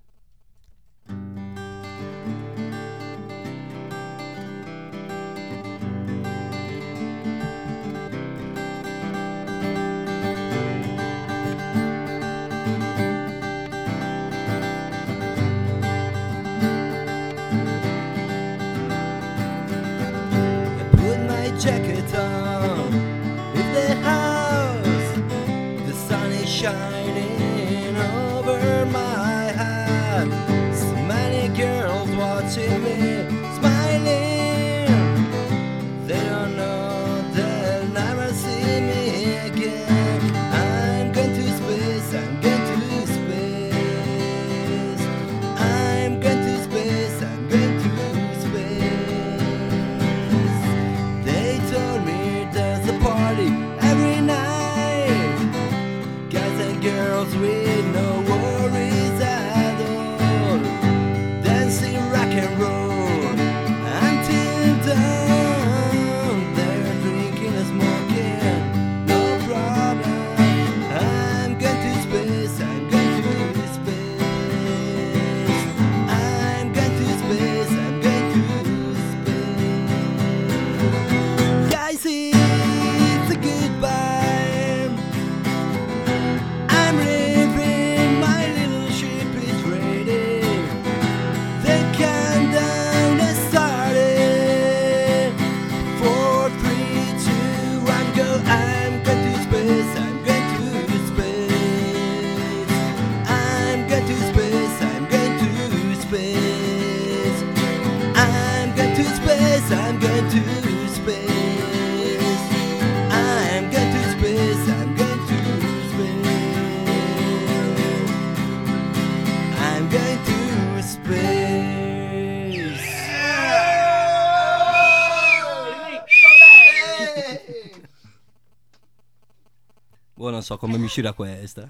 non 130.38 130.46
so 130.46 130.58
come 130.58 130.78
mi 130.78 130.86
uscirà 130.86 131.14
questa. 131.14 131.68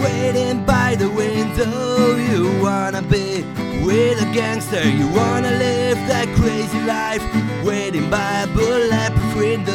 Waiting 0.00 0.64
by 0.64 0.96
the 0.96 1.08
window, 1.08 2.16
you 2.16 2.50
wanna 2.60 3.02
be 3.02 3.44
with 3.84 4.20
a 4.20 4.26
gangster, 4.32 4.82
you 4.82 5.06
wanna 5.14 5.52
live 5.52 5.98
that 6.08 6.26
crazy 6.34 6.80
life. 6.84 7.22
Waiting 7.62 8.10
by 8.10 8.42
a 8.42 8.46
bulletproof 8.48 9.36
window, 9.36 9.72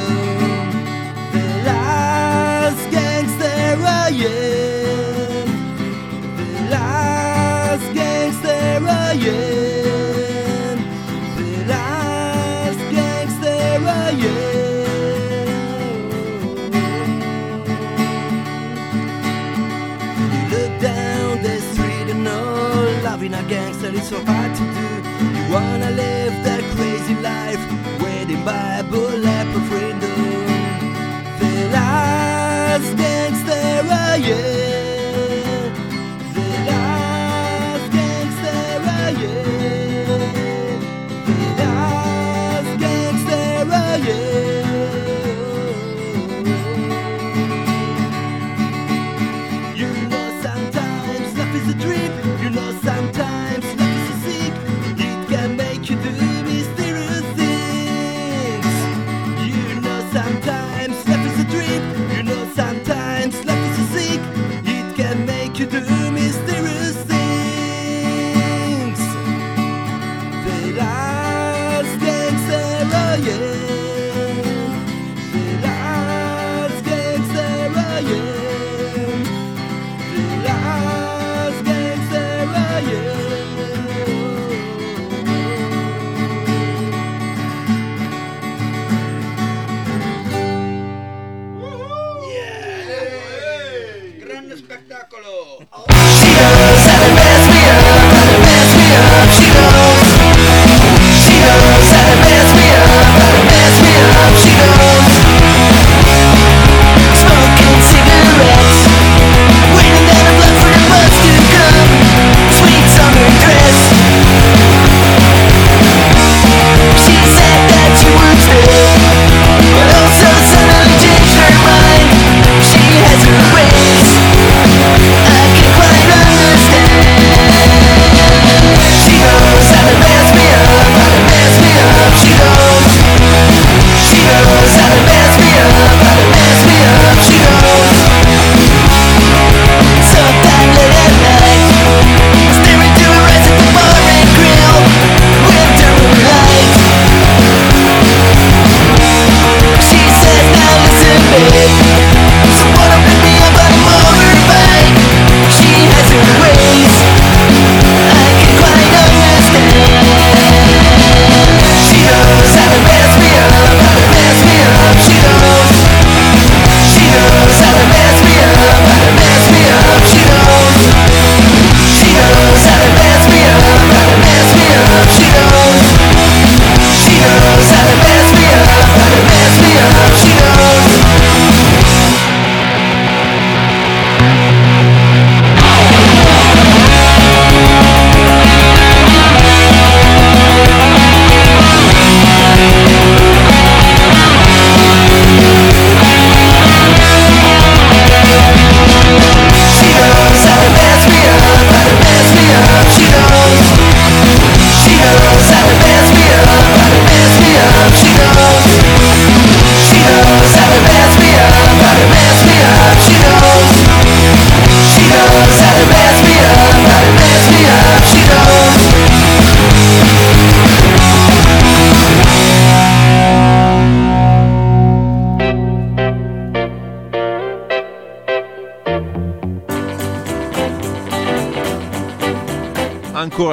the 1.32 1.64
last 1.64 2.90
gangster 2.90 3.80
I 3.80 4.10
am, 4.10 5.48
the 6.36 6.70
last 6.70 7.94
gangster 7.94 8.86
I 8.86 9.14
am. 9.14 9.85
so 24.06 24.24
hard 24.24 24.54
to 24.56 24.62
do. 24.62 24.88
You 25.36 25.52
wanna 25.52 25.90
live 25.90 26.34
that 26.44 26.64
crazy 26.76 27.16
life, 27.32 27.64
waiting 28.04 28.46
by 28.46 28.78
a 28.78 28.84
bulletproof 28.84 29.72
window. 29.72 30.08
The 31.40 31.70
last 31.74 32.96
dance 32.98 33.42
there, 33.50 33.82
uh, 33.82 34.16
yeah. 34.18 34.55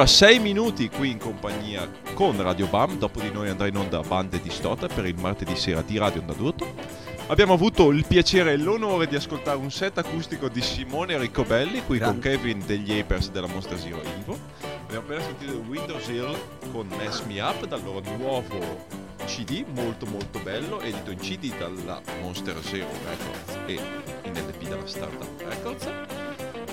Ancora 0.03 0.05
6 0.05 0.39
minuti 0.39 0.89
qui 0.89 1.11
in 1.11 1.17
compagnia 1.17 1.89
con 2.13 2.41
Radio 2.41 2.67
Bam, 2.67 2.97
dopo 2.97 3.21
di 3.21 3.31
noi 3.31 3.49
andrà 3.49 3.67
in 3.67 3.77
onda 3.77 4.01
Bande 4.01 4.41
Distorta 4.41 4.87
per 4.87 5.05
il 5.05 5.15
martedì 5.15 5.55
sera 5.55 5.81
di 5.81 5.97
Radio 5.97 6.19
Onda 6.19 6.33
d'Urto. 6.33 6.73
Abbiamo 7.27 7.53
avuto 7.53 7.89
il 7.89 8.05
piacere 8.05 8.51
e 8.51 8.57
l'onore 8.57 9.07
di 9.07 9.15
ascoltare 9.15 9.57
un 9.57 9.71
set 9.71 9.97
acustico 9.97 10.49
di 10.49 10.61
Simone 10.61 11.17
Riccobelli 11.17 11.83
qui 11.85 11.99
con 11.99 12.19
Grande. 12.19 12.29
Kevin 12.29 12.63
degli 12.65 12.99
Apers 12.99 13.31
della 13.31 13.47
Monster 13.47 13.79
Zero 13.79 14.01
Evo. 14.01 14.37
Abbiamo 14.83 15.05
appena 15.05 15.21
sentito 15.21 15.63
Windows 15.67 16.07
Hill 16.07 16.37
con 16.71 16.87
Mess 16.97 17.21
Me 17.21 17.39
Up 17.39 17.65
dal 17.65 17.81
loro 17.81 18.01
nuovo 18.17 18.85
CD, 19.25 19.63
molto 19.73 20.05
molto 20.05 20.39
bello, 20.39 20.81
edito 20.81 21.11
in 21.11 21.19
CD 21.19 21.55
dalla 21.57 22.01
Monster 22.21 22.57
Zero 22.61 22.89
Records 23.05 23.57
e 23.67 23.79
in 24.23 24.33
LP 24.33 24.67
dalla 24.67 24.85
Startup 24.85 25.41
Records. 25.47 26.12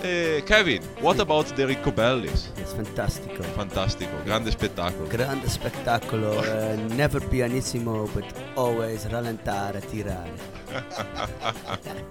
E 0.02 0.42
Kevin, 0.46 0.82
what 1.00 1.20
about 1.20 1.54
the 1.56 1.66
Riccobellis? 1.66 2.48
It's 2.56 2.72
fantastico. 2.72 3.42
Fantastico, 3.42 4.22
grande 4.24 4.50
spettacolo. 4.50 5.06
Grande 5.08 5.46
spettacolo, 5.46 6.42
eh, 6.42 6.76
never 6.94 7.20
pianissimo, 7.20 8.06
but 8.14 8.24
always 8.54 9.04
rallentare, 9.06 9.80
tirare. 9.80 10.38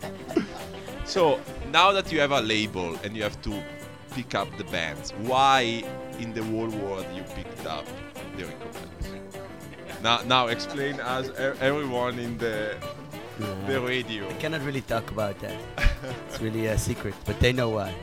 So 1.06 1.40
now 1.72 1.92
that 1.92 2.12
you 2.12 2.20
have 2.20 2.32
a 2.32 2.42
label 2.42 2.96
and 3.04 3.16
you 3.18 3.24
have 3.24 3.42
to 3.42 3.64
pick 4.14 4.36
up 4.36 4.48
the 4.60 4.64
bands, 4.66 5.12
why 5.26 5.84
in 6.20 6.34
the 6.34 6.44
whole 6.44 6.70
world 6.70 7.08
you 7.16 7.24
picked 7.34 7.66
up 7.66 7.86
the 8.38 8.44
Riccobellis? 8.44 9.20
Now, 10.04 10.22
now 10.22 10.48
explain 10.48 11.00
us 11.02 11.30
everyone 11.60 12.20
in 12.20 12.38
the 12.38 12.78
the 13.68 13.80
radio. 13.82 14.28
I 14.30 14.34
cannot 14.34 14.62
really 14.64 14.82
talk 14.82 15.10
about 15.12 15.40
that. 15.40 15.56
it's 16.28 16.42
really 16.42 16.68
a 16.68 16.78
secret, 16.78 17.14
but 17.26 17.40
they 17.40 17.54
know 17.54 17.70
why. 17.70 17.94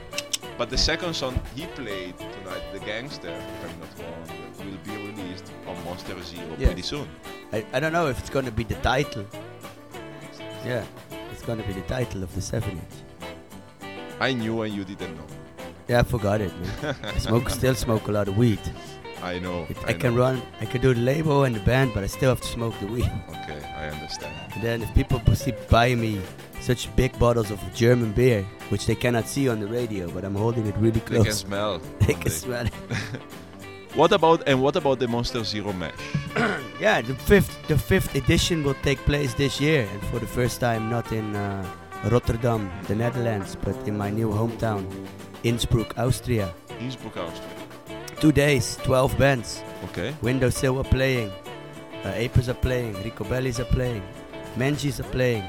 But 0.59 0.71
the 0.71 0.79
second 0.79 1.15
song 1.15 1.39
he 1.55 1.67
played 1.67 2.17
tonight, 2.19 2.63
The 2.73 2.81
Gangster, 2.81 3.29
if 3.29 3.71
I'm 3.71 3.79
not 3.81 3.93
wrong, 4.01 4.39
will 4.59 4.79
be 4.85 4.97
released 5.13 5.53
on 5.67 5.83
Monster 5.85 6.21
Zero 6.23 6.47
Yes. 6.59 6.69
pretty 6.69 6.83
soon. 6.83 7.09
I, 7.53 7.65
I 7.73 7.81
don't 7.81 7.93
know 7.93 8.07
if 8.09 8.19
it's 8.19 8.31
gonna 8.31 8.51
be 8.51 8.65
the 8.65 8.75
title. 8.77 9.27
Yeah, 10.65 10.85
it's 11.31 11.43
gonna 11.43 11.63
be 11.63 11.75
the 11.75 11.83
title 11.83 12.23
of 12.23 12.35
the 12.35 12.41
7 12.41 12.71
inch. 12.71 12.81
I 14.19 14.33
knew 14.33 14.63
and 14.63 14.75
you 14.75 14.85
didn't 14.85 15.15
know. 15.17 15.27
Yeah, 15.89 16.01
I 16.01 16.03
forgot 16.03 16.41
it, 16.41 16.53
man. 16.59 16.97
I 17.05 17.19
smoke, 17.19 17.51
still 17.51 17.75
smoke 17.75 18.09
a 18.09 18.13
lot 18.13 18.29
of 18.29 18.37
weed. 18.37 18.59
I 19.23 19.39
know. 19.39 19.67
It, 19.69 19.77
I, 19.85 19.91
I, 19.91 19.93
can 19.93 20.15
know. 20.15 20.21
run, 20.21 20.43
I 20.61 20.67
can 20.67 20.81
do 20.81 20.95
the 20.95 21.01
label 21.01 21.45
and 21.45 21.55
the 21.55 21.61
band, 21.61 21.93
but 21.95 22.05
I 22.05 22.07
still 22.07 22.31
have 22.31 22.41
to 22.41 22.49
smoke 22.49 22.75
the 22.81 22.87
weed. 22.87 23.11
Okay, 23.29 23.61
I 23.77 23.89
understand. 23.89 24.35
And 24.55 24.63
then 24.63 24.83
if 24.83 24.95
people 24.95 25.21
keep 25.45 25.57
buying 25.69 26.01
me 26.01 26.21
such 26.61 26.95
big 26.97 27.19
bottles 27.19 27.51
of 27.51 27.61
German 27.75 28.13
beer, 28.13 28.43
which 28.71 28.87
they 28.87 28.95
cannot 28.95 29.29
see 29.29 29.49
on 29.49 29.61
the 29.61 29.67
radio, 29.67 30.11
but 30.11 30.25
I'm 30.25 30.35
holding 30.35 30.67
it 30.67 30.77
really 30.79 31.01
close. 31.01 31.19
They 31.25 31.31
can 31.31 31.33
smell. 31.33 31.81
They 32.01 32.15
can 32.15 32.31
smell 32.31 32.67
it. 32.67 32.73
What 33.97 34.13
about 34.13 34.43
and 34.47 34.61
what 34.61 34.77
about 34.77 34.99
the 34.99 35.09
Monster 35.09 35.43
Zero 35.43 35.73
Mash? 35.73 35.95
Yeah, 36.81 37.01
the 37.01 37.15
fifth 37.15 37.57
the 37.69 37.79
fifth 37.79 38.15
edition 38.15 38.63
will 38.63 38.77
take 38.83 38.99
place 39.07 39.33
this 39.33 39.59
year, 39.59 39.89
and 39.91 40.03
for 40.11 40.19
the 40.19 40.27
first 40.27 40.61
time 40.61 40.91
not 40.91 41.11
in 41.13 41.35
uh, 41.35 41.65
Rotterdam, 42.11 42.71
the 42.89 42.95
Netherlands, 42.95 43.57
but 43.57 43.75
in 43.89 43.97
my 43.97 44.11
new 44.11 44.29
hometown, 44.29 44.85
Innsbruck, 45.45 45.97
Austria. 45.97 46.53
Innsbruck, 46.79 47.17
Austria. 47.17 47.56
Two 48.21 48.33
days, 48.33 48.79
12 48.85 49.19
bands. 49.19 49.63
Okay. 49.85 50.15
Windowsill 50.23 50.79
are 50.79 50.85
playing, 50.85 51.31
uh, 52.05 52.13
Apers 52.13 52.49
are 52.49 52.55
playing, 52.55 52.95
Riccobellis 52.95 53.59
are 53.61 53.65
playing, 53.67 54.03
Menchis 54.57 55.01
are 55.01 55.11
playing, 55.11 55.45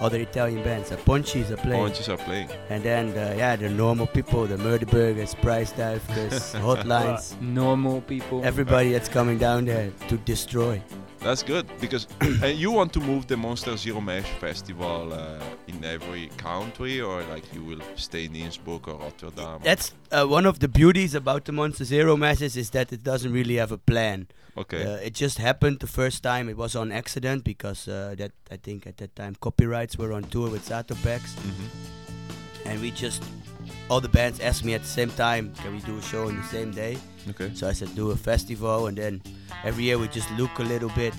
other 0.00 0.18
Italian 0.18 0.62
bands, 0.64 0.90
uh, 0.92 0.96
Ponchis 0.96 1.50
are 1.50 1.58
playing. 1.58 1.80
Oranges 1.80 2.08
are 2.08 2.16
playing. 2.16 2.48
And 2.70 2.82
then, 2.82 3.12
the, 3.12 3.34
yeah, 3.36 3.54
the 3.56 3.68
normal 3.68 4.06
people, 4.06 4.46
the 4.46 4.56
Murderburgers, 4.56 5.38
Price 5.42 5.72
Divers, 5.72 6.54
Hotlines, 6.54 7.38
Normal 7.42 8.00
people. 8.02 8.42
everybody 8.44 8.92
that's 8.92 9.08
coming 9.10 9.36
down 9.36 9.66
there 9.66 9.90
to 10.08 10.16
destroy. 10.18 10.80
That's 11.22 11.42
good 11.42 11.66
because 11.80 12.06
uh, 12.42 12.46
you 12.46 12.70
want 12.72 12.92
to 12.94 13.00
move 13.00 13.26
the 13.26 13.36
Monster 13.36 13.76
Zero 13.76 14.00
Mash 14.00 14.26
Festival 14.40 15.12
uh, 15.12 15.38
in 15.68 15.84
every 15.84 16.28
country, 16.38 17.00
or 17.00 17.22
like 17.24 17.44
you 17.52 17.62
will 17.62 17.80
stay 17.96 18.24
in 18.24 18.34
Innsbruck 18.34 18.88
or 18.88 18.94
Rotterdam. 18.94 19.60
That's 19.62 19.92
uh, 20.10 20.24
one 20.26 20.46
of 20.46 20.60
the 20.60 20.68
beauties 20.68 21.14
about 21.14 21.44
the 21.44 21.52
Monster 21.52 21.84
Zero 21.84 22.16
matches 22.16 22.56
is 22.56 22.70
that 22.70 22.90
it 22.92 23.02
doesn't 23.04 23.32
really 23.32 23.56
have 23.56 23.70
a 23.70 23.78
plan. 23.78 24.28
okay. 24.56 24.82
Uh, 24.82 24.96
it 24.96 25.12
just 25.14 25.36
happened 25.38 25.80
the 25.80 25.86
first 25.86 26.22
time. 26.22 26.48
It 26.48 26.56
was 26.56 26.74
on 26.74 26.90
accident 26.90 27.44
because 27.44 27.86
uh, 27.86 28.14
that 28.16 28.32
I 28.50 28.56
think 28.56 28.86
at 28.86 28.96
that 28.96 29.14
time 29.14 29.36
copyrights 29.40 29.98
were 29.98 30.12
on 30.14 30.24
tour 30.24 30.48
with 30.50 30.66
Satopex, 30.68 31.20
Mhm. 31.36 31.68
and 32.64 32.80
we 32.80 32.90
just 32.90 33.22
all 33.90 34.00
the 34.00 34.08
bands 34.08 34.38
asked 34.40 34.64
me 34.64 34.72
at 34.74 34.82
the 34.82 34.88
same 34.88 35.10
time, 35.10 35.52
can 35.62 35.72
we 35.74 35.80
do 35.80 35.98
a 35.98 36.02
show 36.02 36.28
on 36.28 36.36
the 36.36 36.44
same 36.44 36.70
day? 36.70 36.96
Okay. 37.30 37.50
So 37.54 37.68
I 37.68 37.72
said, 37.72 37.94
do 37.94 38.10
a 38.12 38.16
festival, 38.16 38.86
and 38.86 38.96
then 38.96 39.20
every 39.64 39.84
year 39.84 39.98
we 39.98 40.08
just 40.08 40.30
look 40.38 40.58
a 40.58 40.62
little 40.62 40.90
bit. 40.90 41.14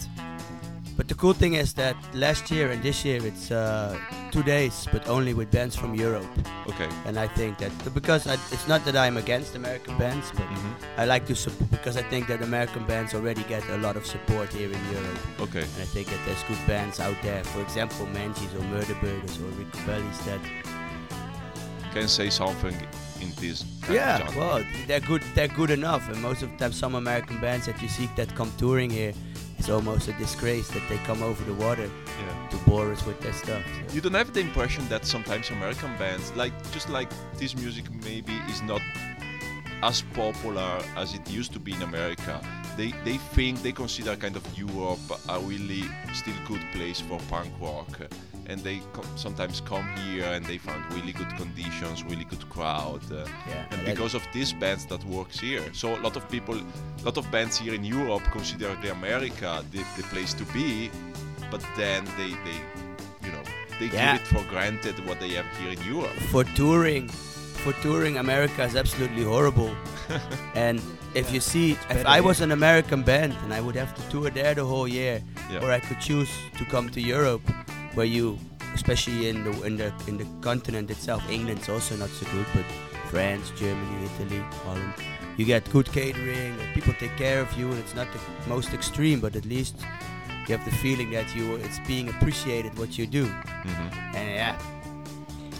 But 0.98 1.08
the 1.08 1.16
cool 1.16 1.34
thing 1.34 1.54
is 1.56 1.74
that 1.74 1.96
last 2.14 2.52
year 2.52 2.70
and 2.70 2.84
this 2.84 3.04
year 3.06 3.26
it's 3.26 3.50
uh, 3.50 3.98
two 4.32 4.44
days, 4.44 4.88
but 4.92 5.08
only 5.08 5.34
with 5.34 5.50
bands 5.50 5.76
from 5.76 5.96
Europe. 5.96 6.28
Okay. 6.68 6.88
And 7.06 7.18
I 7.18 7.28
think 7.28 7.58
that 7.58 7.72
because 7.94 8.28
I, 8.28 8.34
it's 8.34 8.68
not 8.68 8.86
that 8.86 8.96
I'm 8.96 9.18
against 9.18 9.56
American 9.56 9.98
bands, 9.98 10.32
but 10.32 10.46
Mhm. 10.48 10.74
I 10.98 11.06
like 11.06 11.26
to 11.28 11.36
support 11.36 11.72
because 11.72 11.98
I 11.98 12.04
think 12.04 12.28
that 12.28 12.42
American 12.44 12.86
bands 12.86 13.14
already 13.16 13.44
get 13.44 13.64
a 13.70 13.78
lot 13.78 13.96
of 13.96 14.06
support 14.06 14.54
here 14.54 14.70
in 14.72 14.82
Europe. 14.94 15.20
Okay. 15.40 15.64
And 15.74 15.82
I 15.82 15.88
think 15.94 16.08
that 16.08 16.20
there's 16.26 16.44
good 16.44 16.68
bands 16.68 17.00
out 17.00 17.18
there, 17.24 17.44
for 17.46 17.62
example, 17.62 18.06
Manchis 18.08 18.54
or 18.54 18.64
Murderburgers 18.74 19.40
or 19.40 19.50
Rick 19.58 19.72
Riccobellis 19.72 20.20
that 20.26 20.42
Can 21.94 22.08
say 22.08 22.30
something 22.30 22.76
in 23.22 23.32
this. 23.42 23.66
Yeah, 23.90 24.20
genre. 24.20 24.38
well, 24.40 24.64
they're 24.88 25.02
good. 25.02 25.22
They're 25.36 25.50
good 25.50 25.70
enough, 25.72 26.08
and 26.10 26.22
most 26.22 26.42
of 26.42 26.50
the 26.52 26.58
time, 26.58 26.72
some 26.72 26.96
American 26.96 27.40
bands 27.42 27.66
that 27.66 27.82
you 27.82 27.90
see 27.90 28.10
that 28.16 28.34
come 28.36 28.52
touring 28.58 28.90
here, 28.90 29.14
it's 29.58 29.70
almost 29.70 30.08
a 30.08 30.14
disgrace 30.14 30.70
that 30.70 30.82
they 30.90 30.98
come 31.00 31.22
over 31.22 31.44
the 31.44 31.54
water 31.54 31.90
Yeah. 32.20 32.48
to 32.50 32.58
bore 32.70 32.92
us 32.94 33.06
with 33.06 33.20
their 33.20 33.34
stuff. 33.34 33.62
so. 33.90 33.94
You 33.96 34.00
don't 34.02 34.14
have 34.16 34.32
the 34.34 34.40
impression 34.40 34.88
that 34.90 35.06
sometimes 35.06 35.50
American 35.50 35.92
bands, 35.98 36.32
like 36.36 36.54
just 36.72 36.90
like 36.90 37.10
this 37.38 37.56
music, 37.56 37.86
maybe 38.06 38.34
is 38.50 38.62
not 38.62 38.82
as 39.84 40.02
popular 40.14 40.82
as 40.96 41.14
it 41.14 41.30
used 41.30 41.52
to 41.54 41.60
be 41.60 41.74
in 41.74 41.82
America. 41.82 42.40
They 42.78 42.94
they 43.04 43.18
think 43.36 43.62
they 43.64 43.74
consider 43.74 44.16
kind 44.16 44.36
of 44.38 44.44
Europe 44.58 45.00
a 45.28 45.40
really 45.40 45.84
still 46.14 46.36
good 46.48 46.62
place 46.72 47.02
for 47.02 47.20
punk 47.30 47.52
rock, 47.60 48.00
and 48.52 48.62
they 48.64 48.80
co- 48.94 49.04
sometimes 49.16 49.62
come 49.62 49.88
here 50.04 50.26
and 50.36 50.46
they 50.46 50.58
find 50.58 50.82
really 50.94 51.14
good 51.14 51.32
conditions, 51.38 52.04
really 52.04 52.26
good 52.26 52.46
crowd. 52.50 53.02
uh, 53.12 53.16
Yeah, 53.48 53.66
and 53.72 53.80
that- 53.82 53.86
because 53.96 54.14
of 54.20 54.24
these 54.34 54.52
bands 54.64 54.86
that 54.92 55.02
works 55.06 55.40
here 55.40 55.64
so 55.82 55.88
a 56.00 56.02
lot 56.08 56.16
of 56.20 56.24
people 56.36 56.56
a 56.56 57.06
lot 57.10 57.18
of 57.22 57.26
bands 57.36 57.54
here 57.64 57.74
in 57.80 57.84
europe 58.00 58.24
consider 58.38 58.70
the 58.84 58.92
america 59.00 59.50
the, 59.74 59.82
the 59.98 60.04
place 60.14 60.34
to 60.42 60.46
be 60.58 60.90
but 61.54 61.62
then 61.82 62.02
they 62.20 62.32
they 62.48 62.60
you 63.26 63.32
know 63.34 63.44
they 63.80 63.88
Yeah. 63.88 64.02
give 64.14 64.22
it 64.22 64.28
for 64.34 64.44
granted 64.54 64.96
what 65.08 65.18
they 65.24 65.32
have 65.40 65.48
here 65.60 65.72
in 65.78 65.82
europe 65.96 66.16
for 66.34 66.44
touring, 66.60 67.08
for 67.64 67.74
touring, 67.86 68.18
America 68.18 68.62
is 68.70 68.76
absolutely 68.76 69.24
horrible. 69.24 69.72
and 70.66 70.82
if 71.14 71.32
you 71.34 71.40
see, 71.40 71.68
if 71.98 72.06
I 72.18 72.20
was 72.30 72.42
an 72.42 72.52
American 72.52 73.04
band 73.04 73.34
and 73.44 73.54
I 73.54 73.60
would 73.66 73.76
have 73.76 73.92
to 73.98 74.02
tour 74.12 74.30
there 74.32 74.54
the 74.56 74.66
whole 74.66 74.88
year, 74.88 75.22
Yeah. 75.52 75.64
or 75.64 75.70
I 75.78 75.80
could 75.80 76.00
choose 76.10 76.32
to 76.58 76.64
come 76.74 76.90
to 76.90 77.00
Europe, 77.16 77.44
where 77.96 78.06
you, 78.06 78.38
especially 78.74 79.30
in 79.30 79.44
the 79.44 79.52
in 79.64 79.78
the 79.78 79.94
in 80.08 80.18
the 80.18 80.26
continent 80.42 80.90
itself, 80.92 81.22
England's 81.30 81.70
also 81.70 81.96
not 81.96 82.10
so 82.10 82.26
good, 82.32 82.46
but 82.56 82.66
France, 83.10 83.52
Germany, 83.58 84.10
Italy, 84.16 84.40
Holland, 84.66 84.94
you 85.38 85.46
get 85.46 85.70
good 85.72 85.92
catering, 85.92 86.56
people 86.74 86.94
take 87.00 87.16
care 87.18 87.42
of 87.42 87.52
you, 87.58 87.70
and 87.70 87.80
it's 87.80 87.96
not 87.96 88.08
the 88.14 88.50
most 88.50 88.74
extreme, 88.74 89.20
but 89.20 89.36
at 89.36 89.46
least 89.46 89.76
you 90.48 90.56
have 90.58 90.64
the 90.66 90.72
feeling 90.78 91.12
that 91.12 91.36
you 91.36 91.56
it's 91.58 91.80
being 91.88 92.10
appreciated 92.10 92.78
what 92.78 92.98
you 92.98 93.06
do. 93.06 93.26
Mhm. 93.26 94.16
And 94.16 94.30
yeah. 94.42 94.56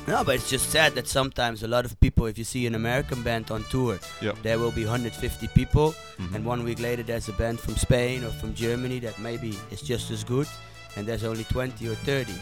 No, 0.08 0.24
but 0.24 0.36
it's 0.36 0.50
just 0.50 0.72
sad 0.72 0.96
that 0.96 1.08
sometimes 1.08 1.62
a 1.62 1.68
lot 1.68 1.86
of 1.86 2.00
people, 2.00 2.26
if 2.26 2.38
you 2.38 2.44
see 2.44 2.66
an 2.66 2.74
American 2.74 3.22
band 3.22 3.52
on 3.52 3.64
tour, 3.70 4.00
Yeah. 4.20 4.32
there 4.42 4.58
will 4.58 4.72
be 4.72 4.84
150 4.86 5.48
people, 5.50 5.94
Mhm. 6.20 6.36
and 6.36 6.46
one 6.46 6.64
week 6.64 6.80
later 6.80 7.04
there's 7.04 7.30
a 7.30 7.34
band 7.34 7.60
from 7.60 7.76
Spain 7.78 8.24
or 8.24 8.32
from 8.40 8.56
Germany 8.56 9.00
that 9.00 9.20
maybe 9.20 9.56
is 9.72 9.82
just 9.82 10.10
as 10.10 10.24
good, 10.24 10.48
and 10.96 11.08
there's 11.08 11.24
only 11.24 11.44
20 11.46 11.88
or 11.90 11.96
30. 11.96 12.34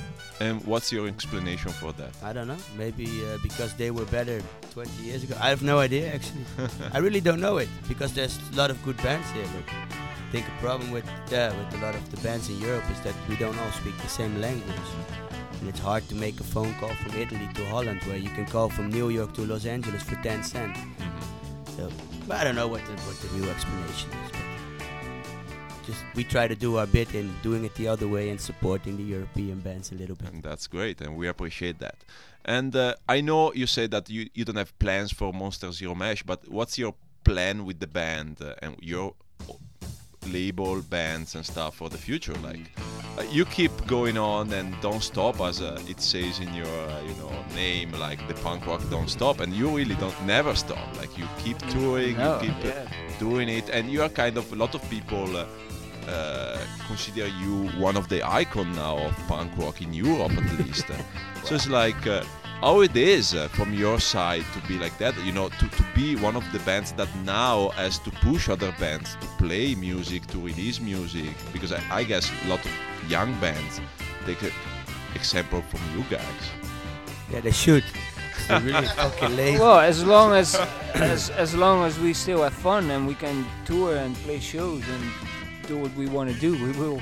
and 0.42 0.64
what's 0.66 0.92
your 0.92 1.08
explanation 1.08 1.72
for 1.72 1.92
that 1.94 2.12
I 2.24 2.32
don't 2.34 2.48
know. 2.48 2.58
Maybe 2.78 3.06
uh, 3.26 3.38
because 3.44 3.74
they 3.76 3.92
were 3.92 4.06
better 4.06 4.42
20 4.74 5.04
years 5.04 5.24
ago. 5.24 5.36
I 5.42 5.50
have 5.50 5.62
no 5.64 5.80
idea 5.80 6.14
actually. 6.16 6.46
I 6.96 7.00
really 7.00 7.22
don't 7.22 7.42
know 7.42 7.58
it 7.58 7.70
because 7.88 8.14
there's 8.14 8.38
a 8.54 8.56
lot 8.56 8.70
of 8.72 8.78
good 8.84 8.98
bands 9.04 9.28
here. 9.32 9.48
But 9.56 9.66
I 10.28 10.32
think 10.32 10.46
a 10.48 10.58
problem 10.62 10.92
with 10.92 11.06
uh, 11.34 11.52
with 11.58 11.80
a 11.80 11.82
lot 11.86 11.96
of 11.96 12.04
the 12.12 12.18
bands 12.28 12.50
in 12.50 12.58
Europe 12.62 12.86
is 12.92 13.00
that 13.02 13.16
we 13.30 13.36
don't 13.36 13.58
all 13.60 13.72
speak 13.82 13.96
the 14.02 14.08
same 14.22 14.40
language. 14.42 14.90
And 15.60 15.68
it's 15.68 15.80
hard 15.90 16.08
to 16.10 16.16
make 16.16 16.40
a 16.40 16.44
phone 16.56 16.74
call 16.80 16.94
from 17.02 17.12
Italy 17.20 17.48
to 17.56 17.66
Holland 17.66 18.00
where 18.08 18.18
you 18.26 18.30
can 18.38 18.46
call 18.46 18.70
from 18.70 18.90
New 18.90 19.10
York 19.10 19.34
to 19.34 19.42
Los 19.46 19.66
Angeles 19.66 20.04
for 20.04 20.16
10 20.24 20.44
cents. 20.44 20.80
Mhm. 20.80 21.76
So 21.76 21.90
but 22.28 22.38
I 22.38 22.44
don't 22.46 22.56
know 22.56 22.68
what 22.74 22.82
the, 22.88 22.94
what 23.08 23.18
the 23.24 23.30
new 23.38 23.50
explanation 23.50 24.10
is. 24.24 24.39
But 25.90 25.96
just 25.96 26.16
we 26.16 26.24
try 26.24 26.48
to 26.48 26.56
do 26.56 26.78
our 26.78 26.88
bit 26.88 27.14
in 27.16 27.34
doing 27.42 27.66
it 27.66 27.74
the 27.76 27.88
other 27.88 28.08
way 28.08 28.30
and 28.30 28.40
supporting 28.40 28.98
the 28.98 29.04
European 29.04 29.60
bands 29.60 29.92
a 29.92 29.96
little 29.96 30.16
bit. 30.16 30.30
and 30.30 30.44
that's 30.44 30.68
great 30.68 31.02
and 31.02 31.16
we 31.18 31.28
appreciate 31.28 31.80
that 31.80 31.96
and 32.46 32.76
uh, 32.76 32.94
i 33.08 33.22
know 33.22 33.54
you 33.54 33.68
said 33.68 33.92
that 33.92 34.10
you, 34.10 34.30
you 34.34 34.46
don't 34.46 34.56
have 34.58 34.78
plans 34.80 35.12
for 35.12 35.34
monster 35.34 35.72
zero 35.72 35.96
mash 35.96 36.24
but 36.24 36.40
what's 36.48 36.78
your 36.78 36.94
plan 37.24 37.66
with 37.66 37.80
the 37.80 37.88
band 37.88 38.38
uh, 38.42 38.54
and 38.62 38.76
your 38.82 39.14
label 40.32 40.82
bands 40.82 41.36
and 41.36 41.46
stuff 41.46 41.76
for 41.76 41.90
the 41.90 41.98
future? 41.98 42.34
Like, 42.44 42.72
uh, 43.18 43.24
you 43.32 43.46
keep 43.46 43.72
going 43.88 44.18
on 44.18 44.52
and 44.54 44.76
don't 44.82 45.02
stop, 45.02 45.40
as 45.42 45.62
uh, 45.62 45.80
it 45.88 46.02
says 46.02 46.40
in 46.40 46.54
your 46.54 46.68
uh, 46.68 47.02
you 47.02 47.16
know 47.16 47.32
name, 47.56 47.92
like 47.94 48.28
the 48.28 48.34
punk 48.36 48.66
rock 48.68 48.82
don't 48.90 49.10
stop, 49.10 49.40
and 49.40 49.54
you 49.54 49.70
really 49.70 49.96
don't 49.96 50.26
never 50.26 50.56
stop. 50.56 50.98
Like 50.98 51.18
you 51.18 51.26
keep 51.44 51.58
touring, 51.70 52.18
No, 52.18 52.42
you 52.42 52.48
keep 52.50 52.66
uh, 52.66 52.68
yeah. 52.68 52.88
doing 53.20 53.50
it, 53.50 53.70
and 53.70 53.90
you 53.92 54.02
are 54.02 54.10
kind 54.10 54.38
of 54.38 54.52
a 54.52 54.56
lot 54.56 54.76
of 54.76 54.90
people. 54.90 55.28
Uh, 56.10 56.58
consider 56.88 57.28
you 57.28 57.68
one 57.78 57.96
of 57.96 58.10
the 58.10 58.28
icon 58.28 58.72
now 58.74 58.98
of 58.98 59.16
punk 59.28 59.52
rock 59.58 59.82
in 59.82 59.94
Europe 59.94 60.32
at 60.32 60.60
least. 60.60 60.88
so 61.44 61.56
it's 61.56 61.70
like 61.70 62.08
uh, 62.08 62.24
how 62.62 62.82
it 62.82 62.96
is 62.98 63.36
uh, 63.36 63.48
from 63.50 63.74
your 63.74 64.00
side 64.00 64.44
to 64.54 64.68
be 64.68 64.80
like 64.80 64.98
that. 64.98 65.14
You 65.24 65.32
know, 65.32 65.50
to, 65.50 65.68
to 65.70 65.86
be 65.94 66.16
one 66.16 66.36
of 66.36 66.44
the 66.52 66.60
bands 66.60 66.92
that 66.94 67.10
now 67.24 67.70
has 67.70 68.00
to 68.00 68.12
push 68.12 68.50
other 68.50 68.74
bands 68.80 69.16
to 69.22 69.28
play 69.38 69.76
music, 69.76 70.26
to 70.28 70.40
release 70.40 70.80
music. 70.80 71.36
Because 71.54 71.72
I, 71.72 71.82
I 71.92 72.04
guess 72.04 72.32
a 72.46 72.48
lot 72.48 72.66
of 72.66 72.72
young 73.08 73.40
bands 73.40 73.80
take 74.26 74.42
an 74.42 74.52
example 75.14 75.62
from 75.62 75.82
you 75.96 76.04
guys. 76.10 76.44
Yeah, 77.32 77.42
they 77.42 77.52
should. 77.52 77.84
They're 78.48 78.60
really 78.62 78.88
fucking 78.98 79.36
lazy. 79.36 79.60
Well, 79.60 79.80
as 79.80 80.04
long 80.04 80.34
as 80.34 80.56
as 80.96 81.30
as 81.32 81.54
long 81.56 81.86
as 81.86 82.00
we 82.00 82.14
still 82.14 82.42
have 82.42 82.54
fun 82.54 82.90
and 82.90 83.08
we 83.08 83.14
can 83.14 83.46
tour 83.66 83.96
and 83.96 84.16
play 84.26 84.40
shows 84.40 84.84
and 84.90 85.04
do 85.70 85.78
what 85.78 85.96
we 85.96 86.08
want 86.08 86.34
to 86.34 86.40
do, 86.40 86.52
we 86.66 86.72
will. 86.80 87.00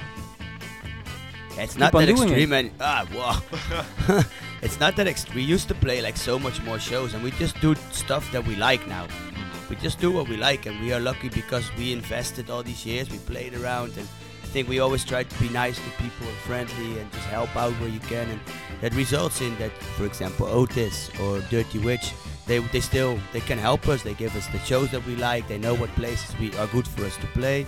It's 1.57 1.77
not 1.77 1.93
that 1.93 2.09
it. 2.09 2.19
extreme. 2.19 2.51
And, 2.51 2.69
ah, 2.81 3.07
wow. 3.15 4.21
it's 4.61 4.77
not 4.79 4.97
that 4.97 5.07
extreme. 5.07 5.35
We 5.37 5.41
used 5.41 5.69
to 5.69 5.73
play 5.73 6.01
like 6.01 6.17
so 6.17 6.37
much 6.37 6.61
more 6.63 6.77
shows, 6.77 7.13
and 7.13 7.23
we 7.23 7.31
just 7.31 7.59
do 7.61 7.75
stuff 7.91 8.29
that 8.33 8.45
we 8.45 8.55
like 8.57 8.85
now. 8.87 9.07
We 9.69 9.77
just 9.77 9.99
do 9.99 10.11
what 10.11 10.27
we 10.27 10.35
like, 10.35 10.65
and 10.65 10.79
we 10.81 10.91
are 10.91 10.99
lucky 10.99 11.29
because 11.29 11.73
we 11.77 11.93
invested 11.93 12.49
all 12.49 12.61
these 12.61 12.85
years. 12.85 13.09
We 13.09 13.19
played 13.19 13.53
around, 13.55 13.97
and 13.97 14.07
I 14.43 14.47
think 14.47 14.67
we 14.67 14.79
always 14.79 15.05
try 15.05 15.23
to 15.23 15.39
be 15.39 15.47
nice 15.49 15.77
to 15.77 15.89
people 16.03 16.27
and 16.27 16.37
friendly, 16.49 16.99
and 16.99 17.09
just 17.13 17.25
help 17.27 17.55
out 17.55 17.71
where 17.79 17.89
you 17.89 18.01
can. 18.01 18.29
And 18.29 18.41
that 18.81 18.93
results 18.95 19.39
in 19.39 19.57
that, 19.59 19.71
for 19.97 20.05
example, 20.05 20.45
Otis 20.47 21.09
or 21.21 21.39
Dirty 21.49 21.79
Witch. 21.79 22.11
They, 22.47 22.59
they 22.59 22.81
still 22.81 23.17
they 23.31 23.41
can 23.41 23.57
help 23.57 23.87
us. 23.87 24.03
They 24.03 24.13
give 24.13 24.35
us 24.35 24.47
the 24.47 24.59
shows 24.59 24.91
that 24.91 25.05
we 25.05 25.15
like. 25.15 25.47
They 25.47 25.57
know 25.57 25.73
what 25.73 25.89
places 25.95 26.37
we 26.37 26.53
are 26.57 26.67
good 26.67 26.87
for 26.87 27.05
us 27.05 27.15
to 27.17 27.27
play. 27.27 27.65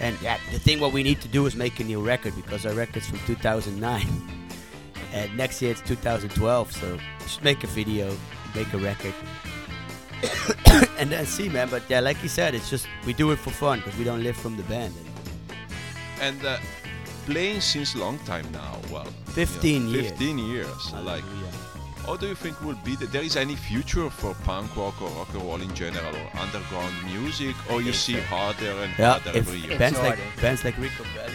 And 0.00 0.20
yeah, 0.22 0.38
the 0.52 0.58
thing 0.58 0.80
what 0.80 0.92
we 0.92 1.02
need 1.02 1.20
to 1.22 1.28
do 1.28 1.46
is 1.46 1.56
make 1.56 1.80
a 1.80 1.84
new 1.84 2.00
record 2.00 2.36
because 2.36 2.64
our 2.64 2.72
record's 2.72 3.06
from 3.08 3.18
2009. 3.26 4.06
and 5.12 5.36
next 5.36 5.60
year 5.60 5.72
it's 5.72 5.80
2012, 5.82 6.72
so 6.72 6.98
should 7.26 7.44
make 7.44 7.64
a 7.64 7.66
video, 7.66 8.16
make 8.54 8.72
a 8.72 8.78
record. 8.78 9.14
and 10.98 11.10
then 11.10 11.26
see, 11.26 11.48
man. 11.48 11.68
But 11.68 11.82
yeah, 11.88 12.00
like 12.00 12.22
you 12.22 12.28
said, 12.28 12.54
it's 12.54 12.70
just 12.70 12.86
we 13.06 13.12
do 13.12 13.30
it 13.30 13.38
for 13.38 13.50
fun 13.50 13.78
because 13.80 13.96
we 13.96 14.04
don't 14.04 14.22
live 14.22 14.36
from 14.36 14.56
the 14.56 14.62
band. 14.64 14.94
And 16.20 16.44
uh, 16.44 16.58
playing 17.26 17.60
since 17.60 17.94
long 17.94 18.18
time 18.20 18.46
now. 18.52 18.78
Well, 18.90 19.06
15 19.26 19.72
you 19.72 19.80
know, 19.80 19.92
years. 19.92 20.10
15 20.10 20.38
years. 20.38 20.92
Like, 21.04 21.24
how 22.08 22.16
do 22.16 22.26
you 22.26 22.34
think 22.34 22.58
will 22.64 22.80
be 22.84 22.96
that 22.96 23.12
there 23.12 23.22
is 23.22 23.36
any 23.36 23.54
future 23.54 24.08
for 24.08 24.34
punk 24.44 24.74
rock 24.76 25.00
or 25.02 25.10
rock 25.10 25.28
and 25.34 25.42
roll 25.42 25.60
in 25.60 25.72
general 25.74 26.14
or 26.16 26.40
underground 26.40 26.94
music 27.04 27.54
or 27.70 27.82
you 27.82 27.92
see 27.92 28.14
harder 28.14 28.70
and 28.82 28.90
Yeah, 28.98 29.10
harder 29.18 29.30
if 29.30 29.36
every 29.46 29.58
year? 29.58 29.78
bands 29.78 29.98
like 29.98 30.16
harder. 30.18 30.40
bands 30.40 30.64
like 30.64 30.78
Rico 30.78 31.04
Belly. 31.14 31.34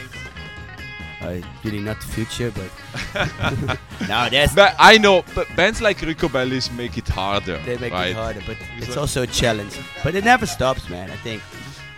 Uh, 1.21 1.47
really 1.63 1.80
not 1.80 2.01
future, 2.03 2.51
but 2.51 3.80
no, 4.09 4.30
there's 4.32 4.53
But 4.55 4.76
I 4.80 4.97
know, 4.97 5.24
but 5.36 5.47
bands 5.55 5.80
like 5.80 5.99
Riccobellis 5.99 6.74
make 6.76 6.97
it 6.97 7.07
harder. 7.07 7.59
They 7.59 7.78
make 7.78 7.93
right? 7.93 8.07
it 8.09 8.15
harder, 8.15 8.41
but 8.47 8.57
It's 8.78 8.88
it's 8.88 8.89
like- 8.89 8.97
also 8.97 9.21
a 9.21 9.28
challenge. 9.28 9.78
But 10.03 10.15
it 10.15 10.26
never 10.26 10.45
stops, 10.47 10.89
man. 10.89 11.11
I 11.11 11.15
think 11.17 11.41